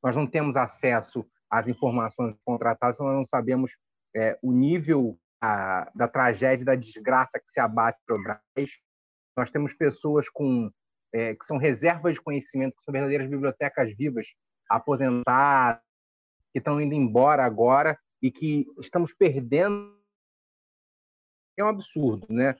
Nós 0.02 0.14
não 0.14 0.26
temos 0.26 0.56
acesso 0.56 1.26
às 1.50 1.66
informações 1.66 2.36
contratadas, 2.44 2.98
nós 2.98 3.14
não 3.14 3.24
sabemos 3.24 3.72
é, 4.14 4.38
o 4.42 4.52
nível 4.52 5.18
a, 5.40 5.90
da 5.94 6.06
tragédia, 6.06 6.64
da 6.64 6.74
desgraça 6.74 7.38
que 7.38 7.50
se 7.52 7.60
abate 7.60 7.98
na 8.08 8.16
Petrobras. 8.16 8.70
Nós 9.36 9.50
temos 9.50 9.74
pessoas 9.74 10.28
com 10.28 10.70
é, 11.12 11.34
que 11.34 11.44
são 11.44 11.56
reservas 11.56 12.14
de 12.14 12.20
conhecimento, 12.20 12.76
que 12.76 12.82
são 12.84 12.92
verdadeiras 12.92 13.28
bibliotecas 13.28 13.94
vivas, 13.96 14.26
aposentadas, 14.68 15.82
que 16.52 16.58
estão 16.58 16.80
indo 16.80 16.94
embora 16.94 17.44
agora 17.44 17.98
e 18.22 18.30
que 18.30 18.66
estamos 18.80 19.12
perdendo. 19.12 19.98
É 21.56 21.64
um 21.64 21.68
absurdo, 21.68 22.26
né? 22.30 22.56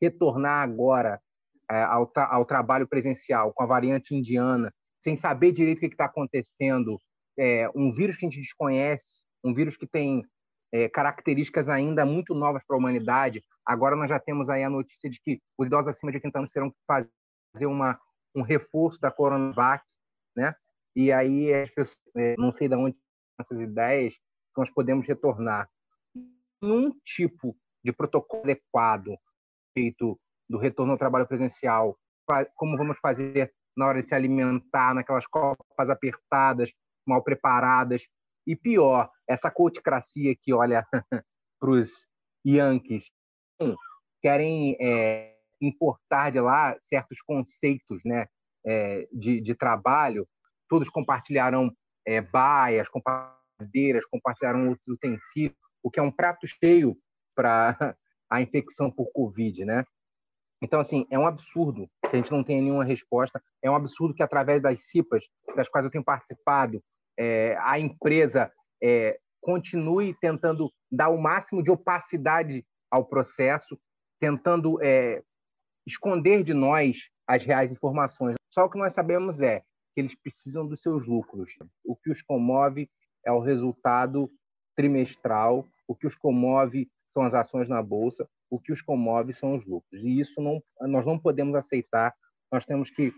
Retornar 0.00 0.62
agora 0.62 1.22
ao, 1.68 2.06
tra 2.06 2.26
ao, 2.26 2.44
trabalho 2.44 2.86
presencial 2.86 3.52
com 3.52 3.62
a 3.62 3.66
variante 3.66 4.14
indiana, 4.14 4.72
sem 5.00 5.16
saber 5.16 5.52
direito 5.52 5.78
o 5.78 5.80
que 5.80 5.86
está 5.86 6.06
acontecendo, 6.06 6.98
é, 7.38 7.68
um 7.74 7.92
vírus 7.92 8.16
que 8.16 8.26
a 8.26 8.28
gente 8.28 8.40
desconhece, 8.40 9.22
um 9.42 9.52
vírus 9.52 9.76
que 9.76 9.86
tem 9.86 10.24
é, 10.72 10.88
características 10.88 11.68
ainda 11.68 12.04
muito 12.04 12.34
novas 12.34 12.62
para 12.66 12.76
a 12.76 12.78
humanidade, 12.78 13.44
Agora 13.66 13.96
nós 13.96 14.10
já 14.10 14.20
temos 14.20 14.50
aí 14.50 14.62
a 14.62 14.68
notícia 14.68 15.08
de 15.08 15.18
que 15.20 15.40
os 15.56 15.66
idosos 15.66 15.88
acima 15.88 16.12
de 16.12 16.18
80 16.18 16.38
anos 16.38 16.50
terão 16.50 16.70
que 16.70 16.76
fazer 16.86 17.66
uma, 17.66 17.98
um 18.34 18.42
reforço 18.42 19.00
da 19.00 19.10
Coronavac, 19.10 19.82
né? 20.36 20.54
E 20.94 21.10
aí 21.10 21.52
as 21.52 21.70
pessoas, 21.70 21.98
é, 22.14 22.34
não 22.36 22.52
sei 22.52 22.68
de 22.68 22.74
onde 22.74 22.96
essas 23.40 23.58
ideias, 23.58 24.14
nós 24.56 24.70
podemos 24.70 25.06
retornar 25.06 25.68
num 26.60 26.92
tipo 27.04 27.56
de 27.82 27.90
protocolo 27.92 28.42
adequado 28.42 29.16
feito 29.72 30.20
do 30.48 30.58
retorno 30.58 30.92
ao 30.92 30.98
trabalho 30.98 31.26
presencial, 31.26 31.98
como 32.54 32.76
vamos 32.76 32.98
fazer 32.98 33.52
na 33.76 33.86
hora 33.86 34.00
de 34.00 34.08
se 34.08 34.14
alimentar, 34.14 34.94
naquelas 34.94 35.26
copas 35.26 35.90
apertadas, 35.90 36.70
mal 37.06 37.22
preparadas, 37.22 38.02
e 38.46 38.54
pior, 38.54 39.10
essa 39.28 39.50
coticracia 39.50 40.34
que 40.40 40.52
olha 40.52 40.86
para 41.58 41.70
os 41.70 41.90
Yankees, 42.46 43.10
querem 44.20 44.76
é, 44.80 45.34
importar 45.60 46.30
de 46.30 46.40
lá 46.40 46.76
certos 46.88 47.20
conceitos 47.22 48.00
né, 48.04 48.26
é, 48.64 49.08
de, 49.12 49.40
de, 49.40 49.54
trabalho, 49.54 50.28
todos 50.68 50.88
compartilharão 50.88 51.74
é, 52.06 52.20
baias, 52.20 52.88
compadeiras, 52.88 54.04
compartilharão 54.06 54.68
outros 54.68 54.86
utensílios, 54.88 55.56
o 55.82 55.90
que 55.90 56.00
é 56.00 56.02
um 56.02 56.12
prato 56.12 56.46
cheio 56.46 56.96
para 57.34 57.76
a 58.30 58.40
infecção 58.40 58.90
por 58.90 59.10
Covid, 59.12 59.64
né? 59.64 59.84
Então, 60.62 60.80
assim, 60.80 61.06
é 61.10 61.18
um 61.18 61.26
absurdo 61.26 61.88
que 62.02 62.16
a 62.16 62.16
gente 62.16 62.30
não 62.30 62.42
tenha 62.42 62.62
nenhuma 62.62 62.84
resposta. 62.84 63.42
É 63.62 63.70
um 63.70 63.76
absurdo 63.76 64.14
que, 64.14 64.22
através 64.22 64.62
das 64.62 64.82
CIPAs, 64.84 65.24
das 65.54 65.68
quais 65.68 65.84
eu 65.84 65.90
tenho 65.90 66.04
participado, 66.04 66.82
é, 67.18 67.56
a 67.60 67.78
empresa 67.78 68.50
é, 68.82 69.18
continue 69.40 70.14
tentando 70.20 70.72
dar 70.90 71.10
o 71.10 71.20
máximo 71.20 71.62
de 71.62 71.70
opacidade 71.70 72.64
ao 72.90 73.04
processo, 73.04 73.78
tentando 74.20 74.82
é, 74.82 75.22
esconder 75.86 76.42
de 76.42 76.54
nós 76.54 76.98
as 77.26 77.44
reais 77.44 77.70
informações. 77.70 78.36
Só 78.50 78.64
o 78.64 78.70
que 78.70 78.78
nós 78.78 78.94
sabemos 78.94 79.40
é 79.40 79.60
que 79.94 80.00
eles 80.00 80.14
precisam 80.14 80.66
dos 80.66 80.80
seus 80.80 81.06
lucros. 81.06 81.52
O 81.84 81.96
que 81.96 82.10
os 82.10 82.22
comove 82.22 82.88
é 83.24 83.32
o 83.32 83.40
resultado 83.40 84.30
trimestral, 84.76 85.66
o 85.86 85.94
que 85.94 86.06
os 86.06 86.16
comove 86.16 86.88
são 87.12 87.22
as 87.22 87.34
ações 87.34 87.68
na 87.68 87.82
bolsa, 87.82 88.28
o 88.54 88.60
que 88.60 88.72
os 88.72 88.80
comove 88.80 89.32
são 89.32 89.56
os 89.56 89.66
lucros. 89.66 90.00
E 90.00 90.20
isso 90.20 90.40
não, 90.40 90.62
nós 90.82 91.04
não 91.04 91.18
podemos 91.18 91.54
aceitar. 91.56 92.14
Nós 92.52 92.64
temos 92.64 92.90
que 92.90 93.12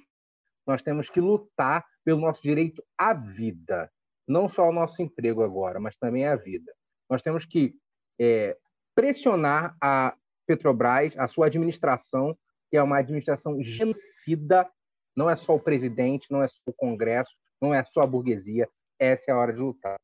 nós 0.66 0.82
temos 0.82 1.08
que 1.08 1.20
lutar 1.20 1.84
pelo 2.04 2.20
nosso 2.20 2.42
direito 2.42 2.82
à 2.98 3.14
vida, 3.14 3.88
não 4.26 4.48
só 4.48 4.68
o 4.68 4.72
nosso 4.72 5.00
emprego 5.00 5.44
agora, 5.44 5.78
mas 5.78 5.96
também 5.96 6.26
a 6.26 6.34
vida. 6.34 6.72
Nós 7.08 7.22
temos 7.22 7.44
que 7.46 7.72
é, 8.20 8.56
pressionar 8.92 9.76
a 9.80 10.16
Petrobras, 10.44 11.16
a 11.16 11.28
sua 11.28 11.46
administração, 11.46 12.36
que 12.68 12.76
é 12.76 12.82
uma 12.82 12.98
administração 12.98 13.62
genocida. 13.62 14.68
Não 15.16 15.30
é 15.30 15.36
só 15.36 15.54
o 15.54 15.60
presidente, 15.60 16.26
não 16.32 16.42
é 16.42 16.48
só 16.48 16.60
o 16.66 16.72
Congresso, 16.72 17.36
não 17.60 17.72
é 17.72 17.84
só 17.84 18.00
a 18.00 18.06
burguesia. 18.06 18.68
Essa 18.98 19.30
é 19.30 19.34
a 19.34 19.38
hora 19.38 19.52
de 19.52 19.60
lutar. 19.60 19.96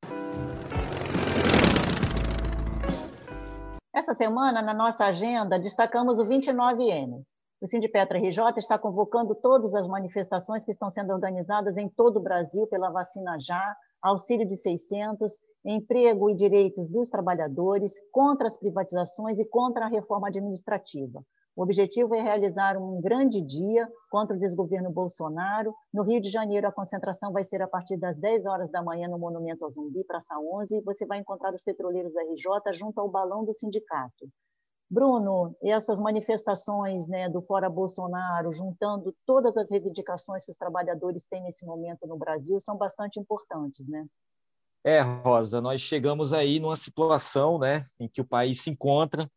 Essa 4.03 4.15
semana, 4.15 4.61
na 4.61 4.75
nossa 4.75 5.05
agenda, 5.05 5.61
destacamos 5.61 6.19
o 6.19 6.25
29N. 6.25 7.23
O 7.61 7.67
Sindipetra 7.69 8.19
RJ 8.19 8.59
está 8.59 8.77
convocando 8.77 9.33
todas 9.33 9.73
as 9.77 9.87
manifestações 9.87 10.65
que 10.65 10.73
estão 10.73 10.91
sendo 10.91 11.13
organizadas 11.13 11.77
em 11.77 11.89
todo 11.89 12.17
o 12.17 12.21
Brasil 12.21 12.67
pela 12.67 12.91
vacina 12.91 13.39
já, 13.39 13.77
auxílio 14.03 14.45
de 14.45 14.57
600, 14.57 15.31
emprego 15.65 16.29
e 16.29 16.35
direitos 16.35 16.89
dos 16.89 17.09
trabalhadores, 17.11 17.93
contra 18.11 18.49
as 18.49 18.59
privatizações 18.59 19.39
e 19.39 19.45
contra 19.45 19.85
a 19.85 19.89
reforma 19.89 20.27
administrativa. 20.27 21.23
O 21.55 21.63
objetivo 21.63 22.15
é 22.15 22.23
realizar 22.23 22.79
um 22.79 22.99
grande 23.01 23.43
dia 23.43 23.87
contra 24.11 24.35
o 24.35 24.39
desgoverno 24.39 24.91
Bolsonaro. 24.91 25.75
No 25.93 26.03
Rio 26.03 26.19
de 26.19 26.31
Janeiro, 26.31 26.67
a 26.67 26.73
concentração 26.73 27.31
vai 27.31 27.45
ser 27.45 27.61
a 27.61 27.69
partir 27.69 27.99
das 27.99 28.17
10 28.17 28.47
horas 28.47 28.71
da 28.71 28.83
manhã 28.83 29.07
no 29.07 29.19
Monumento 29.19 29.65
ao 29.65 29.71
Zumbi, 29.71 30.03
Praça 30.05 30.35
11. 30.39 30.81
Você 30.81 31.05
vai 31.05 31.19
encontrar 31.19 31.53
os 31.53 31.63
petroleiros 31.63 32.15
da 32.15 32.23
RJ 32.23 32.73
junto 32.73 32.99
ao 32.99 33.11
balão 33.11 33.45
do 33.45 33.53
sindicato. 33.53 34.29
Bruno, 34.91 35.55
essas 35.63 35.99
manifestações 36.01 37.07
né, 37.07 37.29
do 37.29 37.43
Fora 37.43 37.69
Bolsonaro, 37.69 38.53
juntando 38.53 39.15
todas 39.27 39.57
as 39.57 39.71
reivindicações 39.71 40.45
que 40.45 40.51
os 40.51 40.57
trabalhadores 40.57 41.27
têm 41.27 41.43
nesse 41.43 41.65
momento 41.67 42.07
no 42.07 42.17
Brasil, 42.17 42.61
são 42.61 42.77
bastante 42.77 43.21
importantes, 43.21 43.87
né? 43.89 44.07
É, 44.85 45.01
Rosa, 45.01 45.61
nós 45.61 45.81
chegamos 45.81 46.33
aí 46.33 46.59
numa 46.59 46.77
situação 46.77 47.59
né, 47.59 47.83
em 48.01 48.09
que 48.09 48.21
o 48.21 48.27
país 48.27 48.61
se 48.61 48.71
encontra 48.71 49.31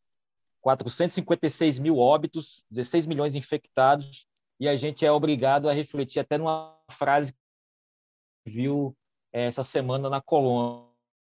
456 0.65 1.77
mil 1.77 1.99
óbitos, 1.99 2.65
16 2.71 3.05
milhões 3.05 3.35
infectados, 3.35 4.25
e 4.59 4.67
a 4.67 4.75
gente 4.75 5.05
é 5.05 5.11
obrigado 5.11 5.69
a 5.69 5.73
refletir 5.73 6.19
até 6.19 6.39
numa 6.39 6.75
frase 6.89 7.33
que 7.33 8.51
viu 8.51 8.97
é, 9.31 9.45
essa 9.45 9.63
semana 9.63 10.09
na 10.09 10.19
colônia, 10.19 10.89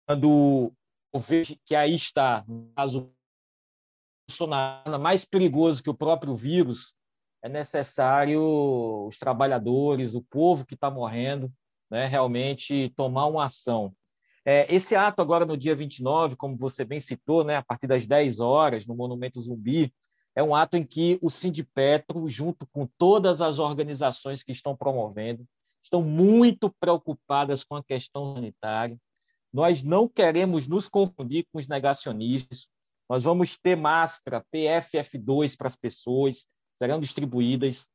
quando 0.08 0.72
o 1.14 1.22
que 1.66 1.76
aí 1.76 1.94
está, 1.94 2.46
no 2.48 2.72
caso 2.74 3.12
Bolsonaro, 4.30 4.98
mais 4.98 5.26
perigoso 5.26 5.84
que 5.84 5.90
o 5.90 5.98
próprio 5.98 6.34
vírus, 6.34 6.96
é 7.44 7.50
necessário 7.50 9.08
os 9.08 9.18
trabalhadores, 9.18 10.16
o 10.16 10.22
povo 10.22 10.66
que 10.66 10.74
está 10.74 10.90
morrendo, 10.90 11.52
né, 11.92 12.08
realmente 12.08 12.94
tomar 12.96 13.26
uma 13.26 13.46
ação. 13.46 13.94
É, 14.50 14.66
esse 14.74 14.96
ato 14.96 15.22
agora 15.22 15.46
no 15.46 15.58
dia 15.58 15.76
29, 15.76 16.38
como 16.38 16.56
você 16.56 16.86
bem 16.86 17.02
citou, 17.02 17.44
né, 17.44 17.58
a 17.58 17.62
partir 17.62 17.86
das 17.86 18.08
10 18.08 18.40
horas, 18.40 18.86
no 18.86 18.96
Monumento 18.96 19.42
Zumbi, 19.42 19.94
é 20.34 20.42
um 20.42 20.56
ato 20.56 20.78
em 20.78 20.86
que 20.86 21.20
o 21.22 21.30
Sindipetro, 21.30 22.30
junto 22.30 22.66
com 22.68 22.88
todas 22.98 23.42
as 23.42 23.60
organizações 23.60 24.44
que 24.44 24.54
estão 24.54 24.74
promovendo, 24.74 25.46
estão 25.84 26.02
muito 26.02 26.74
preocupadas 26.80 27.66
com 27.66 27.76
a 27.76 27.84
questão 27.84 28.36
sanitária. 28.36 28.98
Nós 29.52 29.84
não 29.84 30.08
queremos 30.08 30.66
nos 30.66 30.88
confundir 30.88 31.46
com 31.52 31.60
os 31.60 31.68
negacionistas. 31.68 32.70
Nós 33.10 33.24
vamos 33.24 33.58
ter 33.58 33.76
máscara 33.76 34.46
PFF2 34.56 35.58
para 35.58 35.68
as 35.68 35.76
pessoas, 35.76 36.46
serão 36.72 37.02
distribuídas. 37.02 37.86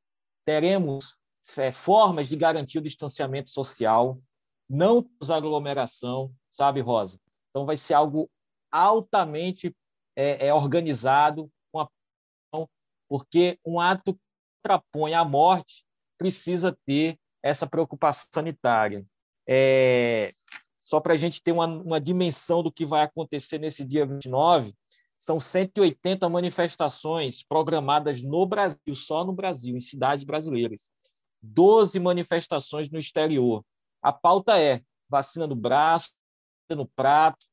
Teremos 0.45 1.17
é, 1.57 1.73
formas 1.73 2.29
de 2.29 2.37
garantir 2.37 2.79
o 2.79 2.83
distanciamento 2.83 3.49
social, 3.49 4.21
não 4.69 5.09
aglomeração, 5.31 6.31
sabe, 6.53 6.81
Rosa? 6.81 7.19
Então, 7.51 7.67
vai 7.67 7.77
ser 7.77 7.95
algo 7.95 8.31
altamente 8.71 9.75
é, 10.17 10.47
é 10.49 10.55
organizado, 10.55 11.51
com 11.73 11.81
a, 11.81 11.89
porque 13.09 13.59
um 13.67 13.81
ato 13.81 14.15
que 14.15 14.21
contrapõe 14.63 15.15
a 15.15 15.25
morte 15.25 15.85
precisa 16.17 16.77
ter 16.87 17.19
essa 17.43 17.67
preocupação 17.67 18.27
sanitária. 18.33 19.05
É, 19.47 20.33
só 20.81 21.01
para 21.01 21.15
a 21.15 21.17
gente 21.17 21.43
ter 21.43 21.53
uma, 21.53 21.67
uma 21.67 22.01
dimensão 22.01 22.63
do 22.63 22.73
que 22.73 22.87
vai 22.87 23.03
acontecer 23.03 23.59
nesse 23.59 23.85
dia 23.85 24.07
29, 24.07 24.75
são 25.17 25.39
180 25.39 26.29
manifestações 26.29 27.45
programadas 27.45 28.23
no 28.23 28.45
Brasil, 28.47 28.95
só 28.95 29.25
no 29.25 29.33
Brasil, 29.33 29.77
em 29.77 29.81
cidades 29.81 30.25
brasileiras. 30.25 30.91
12 31.41 31.99
manifestações 32.01 32.91
no 32.91 32.99
exterior. 32.99 33.65
A 34.01 34.13
pauta 34.13 34.59
é 34.59 34.83
vacina 35.09 35.47
no 35.47 35.55
braço, 35.55 36.13
no 36.75 36.87
prato, 36.87 37.47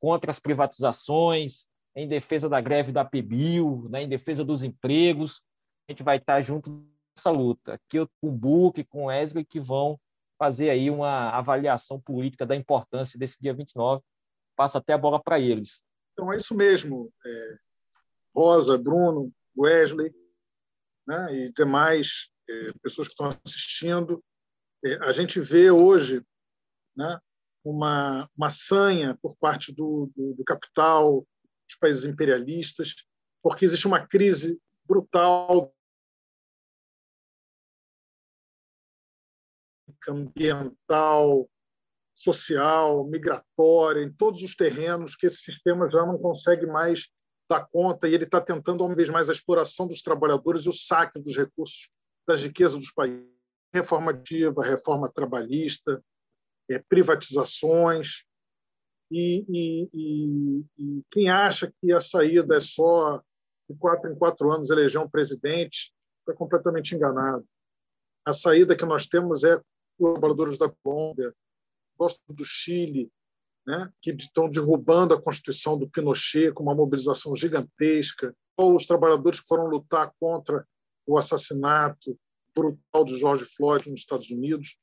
contra 0.00 0.30
as 0.30 0.40
privatizações, 0.40 1.66
em 1.94 2.08
defesa 2.08 2.48
da 2.48 2.60
greve 2.60 2.92
da 2.92 3.04
PBIL, 3.04 3.88
né, 3.90 4.02
em 4.02 4.08
defesa 4.08 4.44
dos 4.44 4.62
empregos. 4.62 5.42
A 5.88 5.92
gente 5.92 6.02
vai 6.02 6.16
estar 6.16 6.40
junto 6.40 6.70
nessa 7.16 7.30
luta. 7.30 7.74
Aqui 7.74 7.98
eu 7.98 8.08
com 8.20 8.28
o 8.28 8.32
Buc, 8.32 8.84
com 8.84 9.04
o 9.04 9.06
Wesley, 9.06 9.44
que 9.44 9.60
vão 9.60 9.98
fazer 10.38 10.70
aí 10.70 10.88
uma 10.88 11.30
avaliação 11.30 12.00
política 12.00 12.46
da 12.46 12.56
importância 12.56 13.18
desse 13.18 13.40
dia 13.40 13.52
29. 13.52 14.02
Passa 14.56 14.78
até 14.78 14.92
a 14.92 14.98
bola 14.98 15.22
para 15.22 15.38
eles. 15.38 15.82
Então 16.12 16.32
é 16.32 16.36
isso 16.36 16.54
mesmo. 16.54 17.12
É, 17.24 17.56
Rosa, 18.34 18.78
Bruno, 18.78 19.32
Wesley 19.56 20.14
né, 21.06 21.34
e 21.34 21.52
demais 21.52 22.30
é, 22.48 22.72
pessoas 22.82 23.08
que 23.08 23.12
estão 23.12 23.28
assistindo. 23.44 24.22
É, 24.84 24.94
a 25.04 25.12
gente 25.12 25.40
vê 25.40 25.70
hoje 25.70 26.24
né, 26.96 27.18
uma, 27.64 28.28
uma 28.36 28.50
sanha 28.50 29.18
por 29.22 29.36
parte 29.36 29.72
do, 29.72 30.10
do, 30.16 30.34
do 30.34 30.44
capital, 30.44 31.26
dos 31.68 31.76
países 31.78 32.04
imperialistas, 32.04 32.94
porque 33.42 33.64
existe 33.64 33.86
uma 33.86 34.06
crise 34.06 34.60
brutal 34.84 35.72
ambiental, 40.08 41.48
social, 42.14 43.06
migratória, 43.06 44.02
em 44.02 44.12
todos 44.12 44.42
os 44.42 44.54
terrenos 44.54 45.14
que 45.14 45.26
esse 45.26 45.42
sistema 45.42 45.88
já 45.88 46.04
não 46.04 46.18
consegue 46.18 46.66
mais 46.66 47.08
dar 47.48 47.66
conta 47.66 48.08
e 48.08 48.14
ele 48.14 48.24
está 48.24 48.40
tentando, 48.40 48.84
uma 48.84 48.94
vez 48.94 49.08
mais, 49.08 49.28
a 49.28 49.32
exploração 49.32 49.86
dos 49.86 50.02
trabalhadores 50.02 50.64
e 50.64 50.68
o 50.68 50.72
saque 50.72 51.20
dos 51.20 51.36
recursos 51.36 51.88
das 52.26 52.42
riquezas 52.42 52.78
dos 52.78 52.92
países. 52.92 53.26
Reforma 53.72 54.10
ativa, 54.12 54.64
reforma 54.64 55.10
trabalhista, 55.10 56.02
é, 56.70 56.78
privatizações. 56.78 58.24
E, 59.10 59.44
e, 59.48 59.90
e, 59.92 60.64
e, 60.78 61.02
quem 61.10 61.28
acha 61.28 61.72
que 61.80 61.92
a 61.92 62.00
saída 62.00 62.56
é 62.56 62.60
só 62.60 63.20
de 63.68 63.76
quatro 63.76 64.10
em 64.10 64.16
quatro 64.16 64.50
anos 64.52 64.70
eleger 64.70 65.00
um 65.00 65.08
presidente, 65.08 65.92
foi 66.24 66.34
completamente 66.34 66.94
enganado. 66.94 67.44
A 68.24 68.32
saída 68.32 68.76
que 68.76 68.84
nós 68.84 69.06
temos 69.06 69.44
é 69.44 69.60
colaboradores 69.98 70.58
da 70.58 70.68
Colômbia, 70.82 71.34
gosto 71.98 72.20
do 72.28 72.44
Chile, 72.44 73.10
né, 73.66 73.92
que 74.00 74.10
estão 74.12 74.48
derrubando 74.48 75.14
a 75.14 75.22
Constituição 75.22 75.78
do 75.78 75.88
Pinochet 75.88 76.52
com 76.52 76.62
uma 76.62 76.74
mobilização 76.74 77.34
gigantesca, 77.36 78.34
ou 78.56 78.76
os 78.76 78.86
trabalhadores 78.86 79.40
que 79.40 79.46
foram 79.46 79.66
lutar 79.66 80.12
contra 80.18 80.66
o 81.06 81.18
assassinato 81.18 82.18
brutal 82.54 83.04
de 83.04 83.18
George 83.18 83.44
Floyd 83.44 83.90
nos 83.90 84.00
Estados 84.00 84.30
Unidos. 84.30 84.76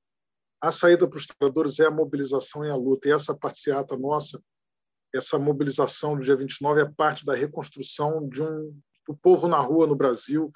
A 0.61 0.71
saída 0.71 1.07
para 1.07 1.17
os 1.17 1.25
trabalhadores 1.25 1.79
é 1.79 1.85
a 1.85 1.91
mobilização 1.91 2.65
e 2.65 2.69
a 2.69 2.75
luta. 2.75 3.07
E 3.07 3.11
essa 3.11 3.35
parciata 3.35 3.95
nossa, 3.95 4.41
essa 5.13 5.37
mobilização 5.37 6.15
do 6.15 6.23
dia 6.23 6.35
29 6.35 6.81
é 6.81 6.85
parte 6.85 7.25
da 7.25 7.35
reconstrução 7.35 8.27
de 8.27 8.41
um 8.41 8.79
do 9.07 9.15
povo 9.15 9.47
na 9.47 9.59
rua 9.59 9.87
no 9.87 9.95
Brasil 9.95 10.51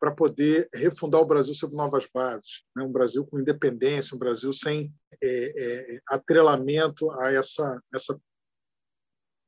para 0.00 0.10
poder 0.10 0.68
refundar 0.74 1.20
o 1.20 1.24
Brasil 1.24 1.54
sobre 1.54 1.76
novas 1.76 2.08
bases, 2.12 2.64
né? 2.74 2.82
um 2.82 2.90
Brasil 2.90 3.24
com 3.24 3.38
independência, 3.38 4.16
um 4.16 4.18
Brasil 4.18 4.52
sem 4.52 4.92
é, 5.22 5.94
é, 5.94 6.00
atrelamento 6.08 7.08
a 7.12 7.30
essa, 7.30 7.80
essa 7.94 8.20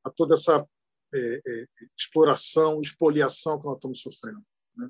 a 0.05 0.11
toda 0.11 0.35
essa 0.35 0.65
é, 1.13 1.41
é 1.45 1.67
exploração, 1.99 2.81
expoliação 2.81 3.59
que 3.59 3.67
nós 3.67 3.75
estamos 3.75 4.01
sofrendo. 4.01 4.45
Né? 4.77 4.89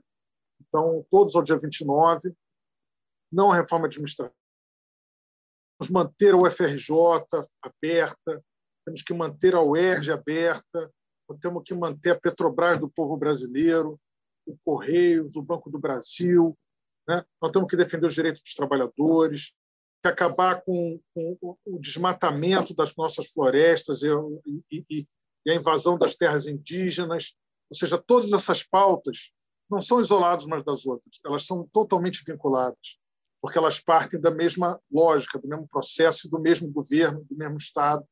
Então, 0.60 1.06
todos 1.10 1.34
ao 1.34 1.42
dia 1.42 1.56
29, 1.56 2.34
não 3.32 3.50
a 3.50 3.56
reforma 3.56 3.86
administrativa, 3.86 4.34
Vamos 5.84 5.90
manter 5.90 6.32
a 6.32 6.36
UFRJ 6.36 6.88
aberta, 7.62 8.42
temos 8.86 9.02
que 9.02 9.12
manter 9.12 9.54
a 9.54 9.60
UERJ 9.60 10.12
aberta, 10.12 10.90
temos 11.40 11.62
que 11.64 11.74
manter 11.74 12.10
a 12.10 12.20
Petrobras 12.20 12.78
do 12.78 12.88
povo 12.88 13.16
brasileiro, 13.16 14.00
o 14.46 14.56
Correios, 14.64 15.36
o 15.36 15.42
Banco 15.42 15.70
do 15.70 15.78
Brasil. 15.78 16.56
Né? 17.06 17.22
Nós 17.40 17.52
temos 17.52 17.68
que 17.68 17.76
defender 17.76 18.06
os 18.06 18.14
direitos 18.14 18.40
dos 18.42 18.54
trabalhadores, 18.54 19.52
acabar 20.02 20.62
com, 20.62 20.98
com 21.14 21.56
o 21.66 21.78
desmatamento 21.78 22.74
das 22.74 22.94
nossas 22.96 23.26
florestas 23.26 24.02
e, 24.02 24.08
e, 24.70 25.06
e 25.44 25.50
a 25.50 25.54
invasão 25.54 25.98
das 25.98 26.14
terras 26.14 26.46
indígenas. 26.46 27.34
Ou 27.70 27.76
seja, 27.76 27.98
todas 27.98 28.32
essas 28.32 28.62
pautas 28.62 29.30
não 29.70 29.82
são 29.82 30.00
isoladas 30.00 30.46
umas 30.46 30.64
das 30.64 30.86
outras, 30.86 31.18
elas 31.24 31.44
são 31.44 31.66
totalmente 31.72 32.22
vinculadas, 32.26 32.98
porque 33.44 33.58
elas 33.58 33.78
partem 33.78 34.18
da 34.18 34.30
mesma 34.30 34.80
lógica, 34.90 35.38
do 35.38 35.46
mesmo 35.46 35.68
processo, 35.68 36.30
do 36.30 36.40
mesmo 36.40 36.72
governo, 36.72 37.26
do 37.26 37.36
mesmo 37.36 37.58
Estado 37.58 38.02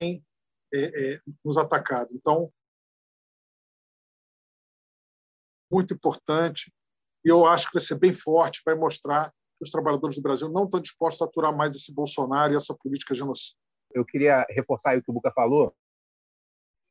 tem 0.00 0.24
é, 0.72 1.16
é, 1.16 1.20
nos 1.44 1.58
atacado. 1.58 2.08
Então, 2.14 2.50
muito 5.70 5.92
importante 5.92 6.72
e 7.22 7.28
eu 7.28 7.44
acho 7.44 7.66
que 7.66 7.74
vai 7.74 7.82
ser 7.82 7.98
bem 7.98 8.10
forte, 8.10 8.62
vai 8.64 8.74
mostrar 8.74 9.30
que 9.58 9.64
os 9.64 9.70
trabalhadores 9.70 10.16
do 10.16 10.22
Brasil 10.22 10.48
não 10.48 10.64
estão 10.64 10.80
dispostos 10.80 11.20
a 11.20 11.26
aturar 11.26 11.54
mais 11.54 11.76
esse 11.76 11.92
Bolsonaro 11.92 12.54
e 12.54 12.56
essa 12.56 12.74
política 12.74 13.14
genocida. 13.14 13.60
Eu 13.92 14.02
queria 14.02 14.46
reforçar 14.48 14.96
o 14.96 15.02
que 15.02 15.10
o 15.10 15.12
Buca 15.12 15.30
falou. 15.30 15.76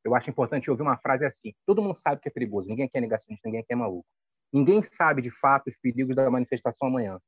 Eu 0.05 0.13
acho 0.13 0.29
importante 0.29 0.69
ouvir 0.69 0.83
uma 0.83 0.99
frase 0.99 1.25
assim: 1.25 1.55
todo 1.65 1.81
mundo 1.81 1.97
sabe 1.97 2.21
que 2.21 2.29
é 2.29 2.31
perigoso, 2.31 2.69
ninguém 2.69 2.85
aqui 2.85 2.99
é 2.99 3.01
negacionista, 3.01 3.47
ninguém 3.47 3.61
aqui 3.61 3.73
é 3.73 3.75
maluco. 3.75 4.07
Ninguém 4.53 4.83
sabe 4.83 5.23
de 5.23 5.31
fato 5.31 5.69
os 5.69 5.77
perigos 5.77 6.15
da 6.15 6.29
manifestação 6.29 6.89
amanhã. 6.89 7.19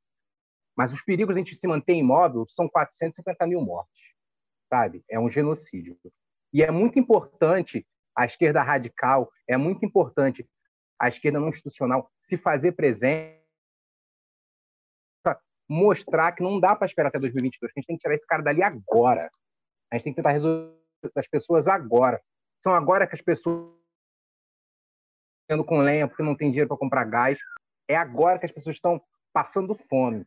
Mas 0.80 0.94
os 0.94 1.02
perigos 1.02 1.34
de 1.34 1.42
a 1.42 1.44
gente 1.44 1.58
se 1.58 1.66
manter 1.66 1.92
imóvel 1.92 2.46
são 2.48 2.66
450 2.66 3.46
mil 3.46 3.60
mortes, 3.60 4.02
sabe? 4.72 5.04
É 5.10 5.20
um 5.20 5.28
genocídio. 5.28 5.94
E 6.54 6.62
é 6.62 6.70
muito 6.70 6.98
importante 6.98 7.86
a 8.16 8.24
esquerda 8.24 8.62
radical, 8.62 9.30
é 9.46 9.58
muito 9.58 9.84
importante 9.84 10.48
a 10.98 11.06
esquerda 11.06 11.38
não 11.38 11.50
institucional 11.50 12.10
se 12.26 12.38
fazer 12.38 12.72
presente, 12.72 13.38
mostrar 15.68 16.32
que 16.32 16.42
não 16.42 16.58
dá 16.58 16.74
para 16.74 16.86
esperar 16.86 17.08
até 17.08 17.18
2022, 17.18 17.74
que 17.74 17.78
a 17.78 17.80
gente 17.82 17.86
tem 17.86 17.96
que 17.96 18.00
tirar 18.00 18.14
esse 18.14 18.26
cara 18.26 18.42
dali 18.42 18.62
agora. 18.62 19.30
A 19.90 19.96
gente 19.96 20.04
tem 20.04 20.12
que 20.14 20.16
tentar 20.16 20.32
resolver 20.32 20.72
as 21.14 21.28
pessoas 21.28 21.68
agora. 21.68 22.22
São 22.62 22.72
agora 22.72 23.06
que 23.06 23.16
as 23.16 23.20
pessoas 23.20 23.70
estão 25.42 25.62
com 25.62 25.80
lenha 25.80 26.08
porque 26.08 26.22
não 26.22 26.34
tem 26.34 26.48
dinheiro 26.48 26.68
para 26.68 26.78
comprar 26.78 27.04
gás. 27.04 27.38
É 27.86 27.96
agora 27.96 28.38
que 28.38 28.46
as 28.46 28.52
pessoas 28.52 28.76
estão 28.76 28.98
passando 29.30 29.74
fome. 29.74 30.26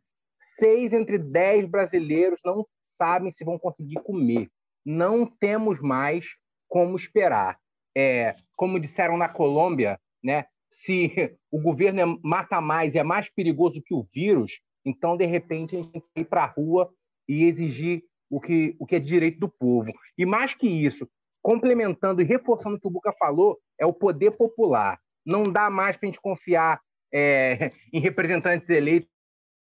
Seis 0.57 0.93
entre 0.93 1.17
dez 1.17 1.67
brasileiros 1.67 2.39
não 2.43 2.65
sabem 2.97 3.31
se 3.31 3.43
vão 3.43 3.57
conseguir 3.57 4.01
comer. 4.03 4.49
Não 4.85 5.25
temos 5.25 5.81
mais 5.81 6.27
como 6.67 6.95
esperar. 6.95 7.57
É, 7.95 8.35
como 8.55 8.79
disseram 8.79 9.17
na 9.17 9.29
Colômbia, 9.29 9.99
né? 10.23 10.45
se 10.73 11.37
o 11.51 11.59
governo 11.61 12.01
é, 12.01 12.17
mata 12.23 12.59
mais 12.59 12.93
e 12.93 12.97
é 12.97 13.03
mais 13.03 13.29
perigoso 13.29 13.81
que 13.85 13.93
o 13.93 14.07
vírus, 14.13 14.51
então, 14.85 15.15
de 15.15 15.25
repente, 15.25 15.75
a 15.75 15.79
gente 15.79 15.91
tem 15.91 16.01
que 16.01 16.21
ir 16.21 16.25
para 16.25 16.43
a 16.43 16.47
rua 16.47 16.91
e 17.27 17.43
exigir 17.45 18.03
o 18.29 18.41
que, 18.41 18.75
o 18.79 18.85
que 18.85 18.95
é 18.95 18.99
direito 18.99 19.39
do 19.39 19.47
povo. 19.47 19.91
E 20.17 20.25
mais 20.25 20.53
que 20.53 20.67
isso, 20.67 21.07
complementando 21.41 22.21
e 22.21 22.25
reforçando 22.25 22.75
o 22.75 22.79
que 22.79 22.87
o 22.87 22.91
Buca 22.91 23.13
falou, 23.13 23.59
é 23.79 23.85
o 23.85 23.93
poder 23.93 24.31
popular. 24.31 24.99
Não 25.25 25.43
dá 25.43 25.69
mais 25.69 25.95
para 25.95 26.07
a 26.07 26.11
gente 26.11 26.21
confiar 26.21 26.81
é, 27.13 27.71
em 27.93 28.01
representantes 28.01 28.67
eleitos, 28.69 29.09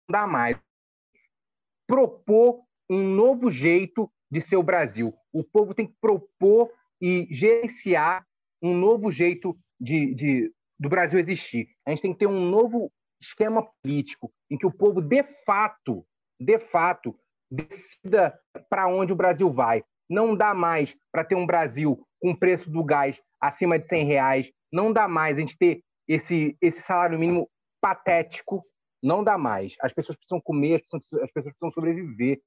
não 0.10 0.20
dá 0.20 0.28
mais. 0.28 0.58
Propor 1.88 2.62
um 2.90 3.04
novo 3.04 3.50
jeito 3.50 4.12
de 4.30 4.42
ser 4.42 4.58
o 4.58 4.64
Brasil. 4.64 5.14
O 5.32 5.44
povo 5.44 5.74
tem 5.74 5.88
que 5.88 5.96
propor 6.02 6.70
e 7.02 7.28
gerenciar 7.32 8.26
um 8.62 8.76
novo 8.76 9.12
jeito 9.12 9.58
de, 9.80 10.14
de, 10.14 10.54
do 10.80 10.90
Brasil 10.90 11.20
existir. 11.20 11.70
A 11.86 11.92
gente 11.92 12.02
tem 12.02 12.14
que 12.14 12.20
ter 12.20 12.28
um 12.28 12.50
novo 12.50 12.92
esquema 13.22 13.68
político 13.82 14.32
em 14.50 14.58
que 14.58 14.66
o 14.66 14.72
povo, 14.72 15.02
de 15.02 15.24
fato, 15.46 16.06
de 16.40 16.60
fato, 16.60 17.18
decida 17.52 18.38
para 18.70 18.88
onde 18.88 19.14
o 19.14 19.16
Brasil 19.16 19.52
vai. 19.52 19.84
Não 20.10 20.36
dá 20.36 20.54
mais 20.54 20.96
para 21.12 21.24
ter 21.24 21.36
um 21.36 21.46
Brasil 21.46 22.06
com 22.20 22.32
o 22.32 22.38
preço 22.38 22.70
do 22.70 22.84
gás 22.84 23.20
acima 23.42 23.78
de 23.78 23.88
100 23.88 24.06
reais. 24.06 24.52
Não 24.72 24.92
dá 24.92 25.08
mais 25.08 25.38
a 25.38 25.40
gente 25.40 25.58
ter 25.58 25.82
esse, 26.08 26.58
esse 26.62 26.82
salário 26.82 27.20
mínimo 27.20 27.50
patético. 27.82 28.64
Não 29.08 29.24
dá 29.24 29.38
mais. 29.38 29.74
As 29.82 29.94
pessoas 29.94 30.18
precisam 30.18 30.42
comer, 30.42 30.76
as 30.76 30.82
pessoas, 30.82 31.24
as 31.24 31.32
pessoas 31.32 31.54
precisam 31.54 31.72
sobreviver, 31.72 32.42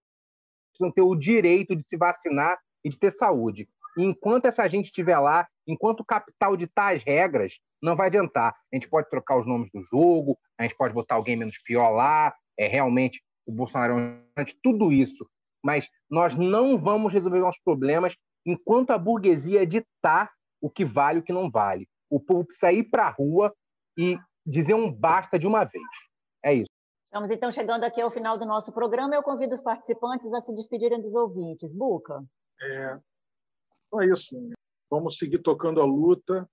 precisam 0.71 0.93
ter 0.93 1.01
o 1.01 1.17
direito 1.17 1.75
de 1.75 1.83
se 1.83 1.97
vacinar 1.97 2.59
e 2.85 2.91
de 2.91 2.99
ter 2.99 3.13
saúde. 3.13 3.67
E 3.97 4.05
enquanto 4.05 4.45
essa 4.45 4.69
gente 4.69 4.87
estiver 4.87 5.19
lá, 5.19 5.49
enquanto 5.67 6.01
o 6.01 6.05
capital 6.05 6.59
ditar 6.59 6.95
as 6.95 7.03
regras, 7.03 7.55
não 7.83 7.97
vai 7.97 8.09
adiantar. 8.09 8.55
A 8.71 8.77
gente 8.77 8.91
pode 8.91 9.09
trocar 9.09 9.39
os 9.39 9.47
nomes 9.47 9.71
do 9.73 9.83
jogo, 9.85 10.39
a 10.59 10.65
gente 10.65 10.77
pode 10.77 10.93
botar 10.93 11.15
alguém 11.15 11.35
menos 11.35 11.57
pior 11.65 11.93
lá, 11.93 12.35
é 12.59 12.69
realmente 12.69 13.23
o 13.47 13.53
Bolsonaro 13.53 13.99
é 14.37 14.45
tudo 14.63 14.93
isso. 14.93 15.27
Mas 15.65 15.89
nós 16.11 16.37
não 16.37 16.77
vamos 16.77 17.11
resolver 17.11 17.41
nossos 17.41 17.63
problemas 17.65 18.15
enquanto 18.45 18.91
a 18.91 18.99
burguesia 18.99 19.67
ditar 19.67 20.31
o 20.61 20.69
que 20.69 20.85
vale 20.85 21.19
e 21.19 21.21
o 21.21 21.25
que 21.25 21.33
não 21.33 21.51
vale. 21.51 21.89
O 22.11 22.21
povo 22.21 22.45
precisa 22.45 22.71
ir 22.71 22.85
para 22.85 23.07
a 23.07 23.11
rua 23.11 23.51
e 23.97 24.19
dizer 24.45 24.75
um 24.75 24.93
basta 24.93 25.39
de 25.39 25.47
uma 25.47 25.65
vez. 25.65 26.10
É 26.45 26.55
isso. 26.55 26.71
Estamos 27.07 27.31
então 27.31 27.51
chegando 27.51 27.85
aqui 27.85 28.01
ao 28.01 28.11
final 28.11 28.39
do 28.39 28.47
nosso 28.47 28.73
programa. 28.73 29.15
Eu 29.15 29.23
convido 29.23 29.55
os 29.55 29.63
participantes 29.63 30.33
a 30.33 30.41
se 30.41 30.55
despedirem 30.55 31.01
dos 31.01 31.13
ouvintes. 31.13 31.73
Buca. 31.73 32.25
É, 32.63 32.99
então 33.87 34.01
é 34.01 34.07
isso. 34.07 34.37
Vamos 34.89 35.19
seguir 35.19 35.39
tocando 35.39 35.81
a 35.81 35.85
luta, 35.85 36.49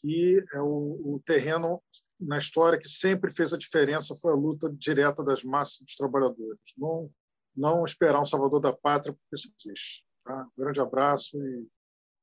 que 0.00 0.42
é 0.54 0.60
o, 0.60 1.14
o 1.14 1.22
terreno 1.24 1.82
na 2.18 2.38
história 2.38 2.78
que 2.78 2.88
sempre 2.88 3.30
fez 3.30 3.52
a 3.52 3.58
diferença 3.58 4.14
foi 4.14 4.32
a 4.32 4.36
luta 4.36 4.72
direta 4.72 5.22
das 5.22 5.42
massas 5.42 5.78
dos 5.80 5.96
trabalhadores. 5.96 6.60
Não, 6.78 7.10
não 7.54 7.84
esperar 7.84 8.20
um 8.20 8.24
salvador 8.24 8.60
da 8.60 8.72
pátria, 8.72 9.12
porque 9.12 9.34
isso 9.34 9.52
existe. 9.58 10.04
Tá? 10.24 10.46
Um 10.56 10.62
grande 10.62 10.80
abraço 10.80 11.36
e 11.36 11.66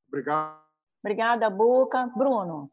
obrigado. 0.08 0.60
Obrigada, 1.02 1.48
Boca. 1.48 2.06
Bruno. 2.16 2.70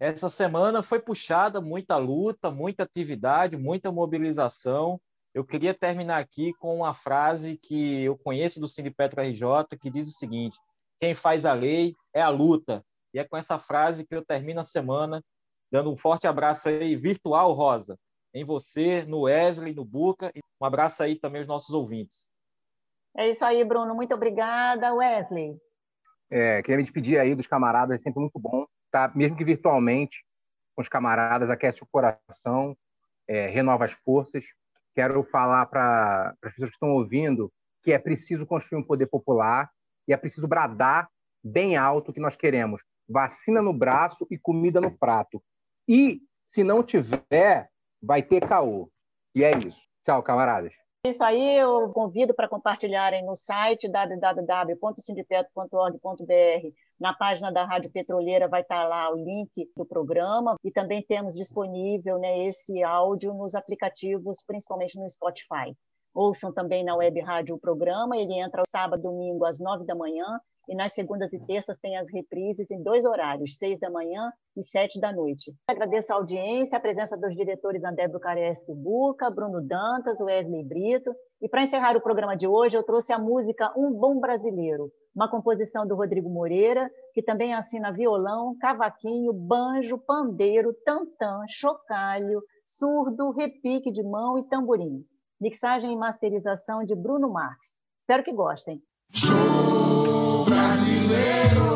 Essa 0.00 0.28
semana 0.28 0.80
foi 0.80 1.00
puxada 1.00 1.60
muita 1.60 1.96
luta, 1.96 2.52
muita 2.52 2.84
atividade, 2.84 3.56
muita 3.56 3.90
mobilização. 3.90 5.00
Eu 5.34 5.44
queria 5.44 5.74
terminar 5.74 6.18
aqui 6.18 6.52
com 6.54 6.76
uma 6.76 6.94
frase 6.94 7.56
que 7.56 8.04
eu 8.04 8.16
conheço 8.16 8.60
do 8.60 8.68
Sindipetro 8.68 9.20
RJ, 9.20 9.76
que 9.80 9.90
diz 9.90 10.08
o 10.08 10.12
seguinte: 10.12 10.56
quem 11.00 11.14
faz 11.14 11.44
a 11.44 11.52
lei 11.52 11.94
é 12.14 12.22
a 12.22 12.28
luta. 12.28 12.84
E 13.12 13.18
é 13.18 13.24
com 13.24 13.36
essa 13.36 13.58
frase 13.58 14.06
que 14.06 14.14
eu 14.14 14.24
termino 14.24 14.60
a 14.60 14.64
semana, 14.64 15.20
dando 15.70 15.90
um 15.90 15.96
forte 15.96 16.28
abraço 16.28 16.68
aí 16.68 16.94
virtual, 16.94 17.52
Rosa, 17.52 17.98
em 18.32 18.44
você, 18.44 19.04
no 19.04 19.22
Wesley, 19.22 19.74
no 19.74 19.84
Buca, 19.84 20.30
e 20.34 20.40
um 20.60 20.64
abraço 20.64 21.02
aí 21.02 21.16
também 21.16 21.40
aos 21.40 21.48
nossos 21.48 21.74
ouvintes. 21.74 22.30
É 23.16 23.28
isso 23.28 23.44
aí, 23.44 23.64
Bruno. 23.64 23.96
Muito 23.96 24.14
obrigada, 24.14 24.94
Wesley. 24.94 25.56
É, 26.30 26.62
queria 26.62 26.76
me 26.76 26.84
despedir 26.84 27.18
aí 27.18 27.34
dos 27.34 27.46
camaradas, 27.46 27.98
é 27.98 28.02
sempre 28.02 28.20
muito 28.20 28.38
bom, 28.38 28.66
tá? 28.90 29.10
Mesmo 29.14 29.36
que 29.36 29.44
virtualmente, 29.44 30.24
com 30.74 30.82
os 30.82 30.88
camaradas, 30.88 31.50
aquece 31.50 31.82
o 31.82 31.88
coração, 31.90 32.76
é, 33.26 33.46
renova 33.46 33.84
as 33.84 33.92
forças. 33.92 34.44
Quero 34.94 35.22
falar 35.24 35.66
para 35.66 36.34
as 36.42 36.52
pessoas 36.52 36.70
que 36.70 36.76
estão 36.76 36.90
ouvindo 36.90 37.52
que 37.82 37.92
é 37.92 37.98
preciso 37.98 38.44
construir 38.44 38.80
um 38.80 38.84
poder 38.84 39.06
popular 39.06 39.70
e 40.06 40.12
é 40.12 40.16
preciso 40.16 40.48
bradar 40.48 41.08
bem 41.42 41.76
alto 41.76 42.10
o 42.10 42.14
que 42.14 42.20
nós 42.20 42.36
queremos. 42.36 42.82
vacina 43.08 43.62
no 43.62 43.72
braço 43.72 44.26
e 44.30 44.36
comida 44.36 44.82
no 44.82 44.90
prato. 44.90 45.42
E, 45.88 46.20
se 46.44 46.62
não 46.62 46.82
tiver, 46.82 47.70
vai 48.02 48.22
ter 48.22 48.46
caô. 48.46 48.90
E 49.34 49.42
é 49.42 49.52
isso. 49.56 49.80
Tchau, 50.04 50.22
camaradas. 50.22 50.74
Isso 51.06 51.24
aí 51.24 51.56
eu 51.56 51.88
convido 51.90 52.34
para 52.34 52.48
compartilharem 52.48 53.24
no 53.24 53.34
site 53.34 53.88
www.sindipeto.org.br. 53.88 56.74
Na 57.00 57.14
página 57.14 57.52
da 57.52 57.64
Rádio 57.64 57.92
Petroleira 57.92 58.48
vai 58.48 58.62
estar 58.62 58.84
lá 58.88 59.08
o 59.12 59.16
link 59.16 59.70
do 59.76 59.86
programa 59.86 60.56
e 60.64 60.70
também 60.70 61.00
temos 61.00 61.36
disponível 61.36 62.18
né, 62.18 62.46
esse 62.46 62.82
áudio 62.82 63.32
nos 63.34 63.54
aplicativos, 63.54 64.42
principalmente 64.44 64.98
no 64.98 65.08
Spotify. 65.08 65.76
Ouçam 66.12 66.52
também 66.52 66.82
na 66.82 66.96
web 66.96 67.20
rádio 67.20 67.54
o 67.54 67.60
programa, 67.60 68.16
ele 68.16 68.34
entra 68.34 68.64
sábado, 68.68 69.02
domingo 69.02 69.44
às 69.44 69.60
nove 69.60 69.86
da 69.86 69.94
manhã 69.94 70.40
e 70.68 70.74
nas 70.74 70.92
segundas 70.92 71.32
e 71.32 71.38
terças 71.38 71.78
tem 71.78 71.96
as 71.96 72.06
reprises 72.12 72.70
em 72.70 72.82
dois 72.82 73.04
horários, 73.04 73.56
seis 73.56 73.78
da 73.78 73.88
manhã 73.88 74.30
e 74.56 74.62
sete 74.62 75.00
da 75.00 75.12
noite. 75.12 75.54
Agradeço 75.66 76.12
a 76.12 76.16
audiência, 76.16 76.76
a 76.76 76.80
presença 76.80 77.16
dos 77.16 77.34
diretores 77.34 77.82
André 77.84 78.08
Bucaresti 78.08 78.74
Buca, 78.74 79.30
Bruno 79.30 79.62
Dantas, 79.62 80.20
Wesley 80.20 80.64
Brito. 80.64 81.14
E 81.40 81.48
para 81.48 81.62
encerrar 81.62 81.96
o 81.96 82.00
programa 82.00 82.36
de 82.36 82.48
hoje, 82.48 82.76
eu 82.76 82.82
trouxe 82.82 83.12
a 83.12 83.18
música 83.18 83.72
Um 83.76 83.92
Bom 83.92 84.18
Brasileiro, 84.18 84.90
uma 85.14 85.30
composição 85.30 85.86
do 85.86 85.94
Rodrigo 85.94 86.28
Moreira, 86.28 86.90
que 87.14 87.22
também 87.22 87.54
assina 87.54 87.92
violão, 87.92 88.56
cavaquinho, 88.60 89.32
banjo, 89.32 89.98
pandeiro, 89.98 90.74
tantã, 90.84 91.44
chocalho, 91.48 92.42
surdo, 92.64 93.30
repique 93.30 93.92
de 93.92 94.02
mão 94.02 94.36
e 94.38 94.48
tamborim. 94.48 95.04
Mixagem 95.40 95.92
e 95.92 95.96
masterização 95.96 96.82
de 96.84 96.96
Bruno 96.96 97.30
Marques. 97.30 97.78
Espero 97.98 98.24
que 98.24 98.32
gostem. 98.32 98.82
Brasileiro. 100.44 101.67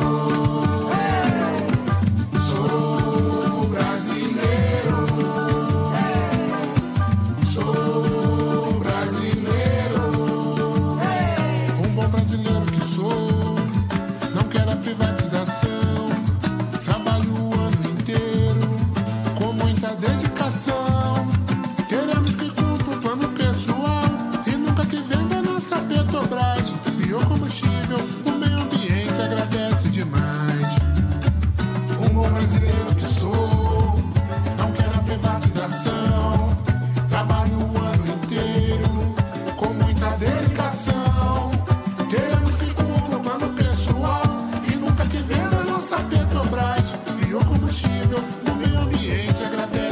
ambiente 48.94 49.44
agradece. 49.44 49.91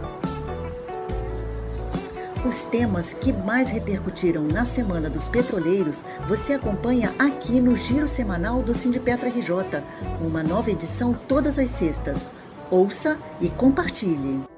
Os 2.43 2.65
temas 2.65 3.13
que 3.13 3.31
mais 3.31 3.69
repercutiram 3.69 4.43
na 4.43 4.65
Semana 4.65 5.11
dos 5.11 5.27
Petroleiros 5.27 6.03
você 6.27 6.53
acompanha 6.53 7.13
aqui 7.19 7.59
no 7.59 7.75
Giro 7.75 8.07
Semanal 8.07 8.63
do 8.63 8.73
Sindipetro 8.73 9.29
RJ, 9.29 9.83
uma 10.19 10.41
nova 10.41 10.71
edição 10.71 11.13
todas 11.13 11.59
as 11.59 11.69
sextas. 11.69 12.27
Ouça 12.71 13.19
e 13.39 13.47
compartilhe. 13.47 14.50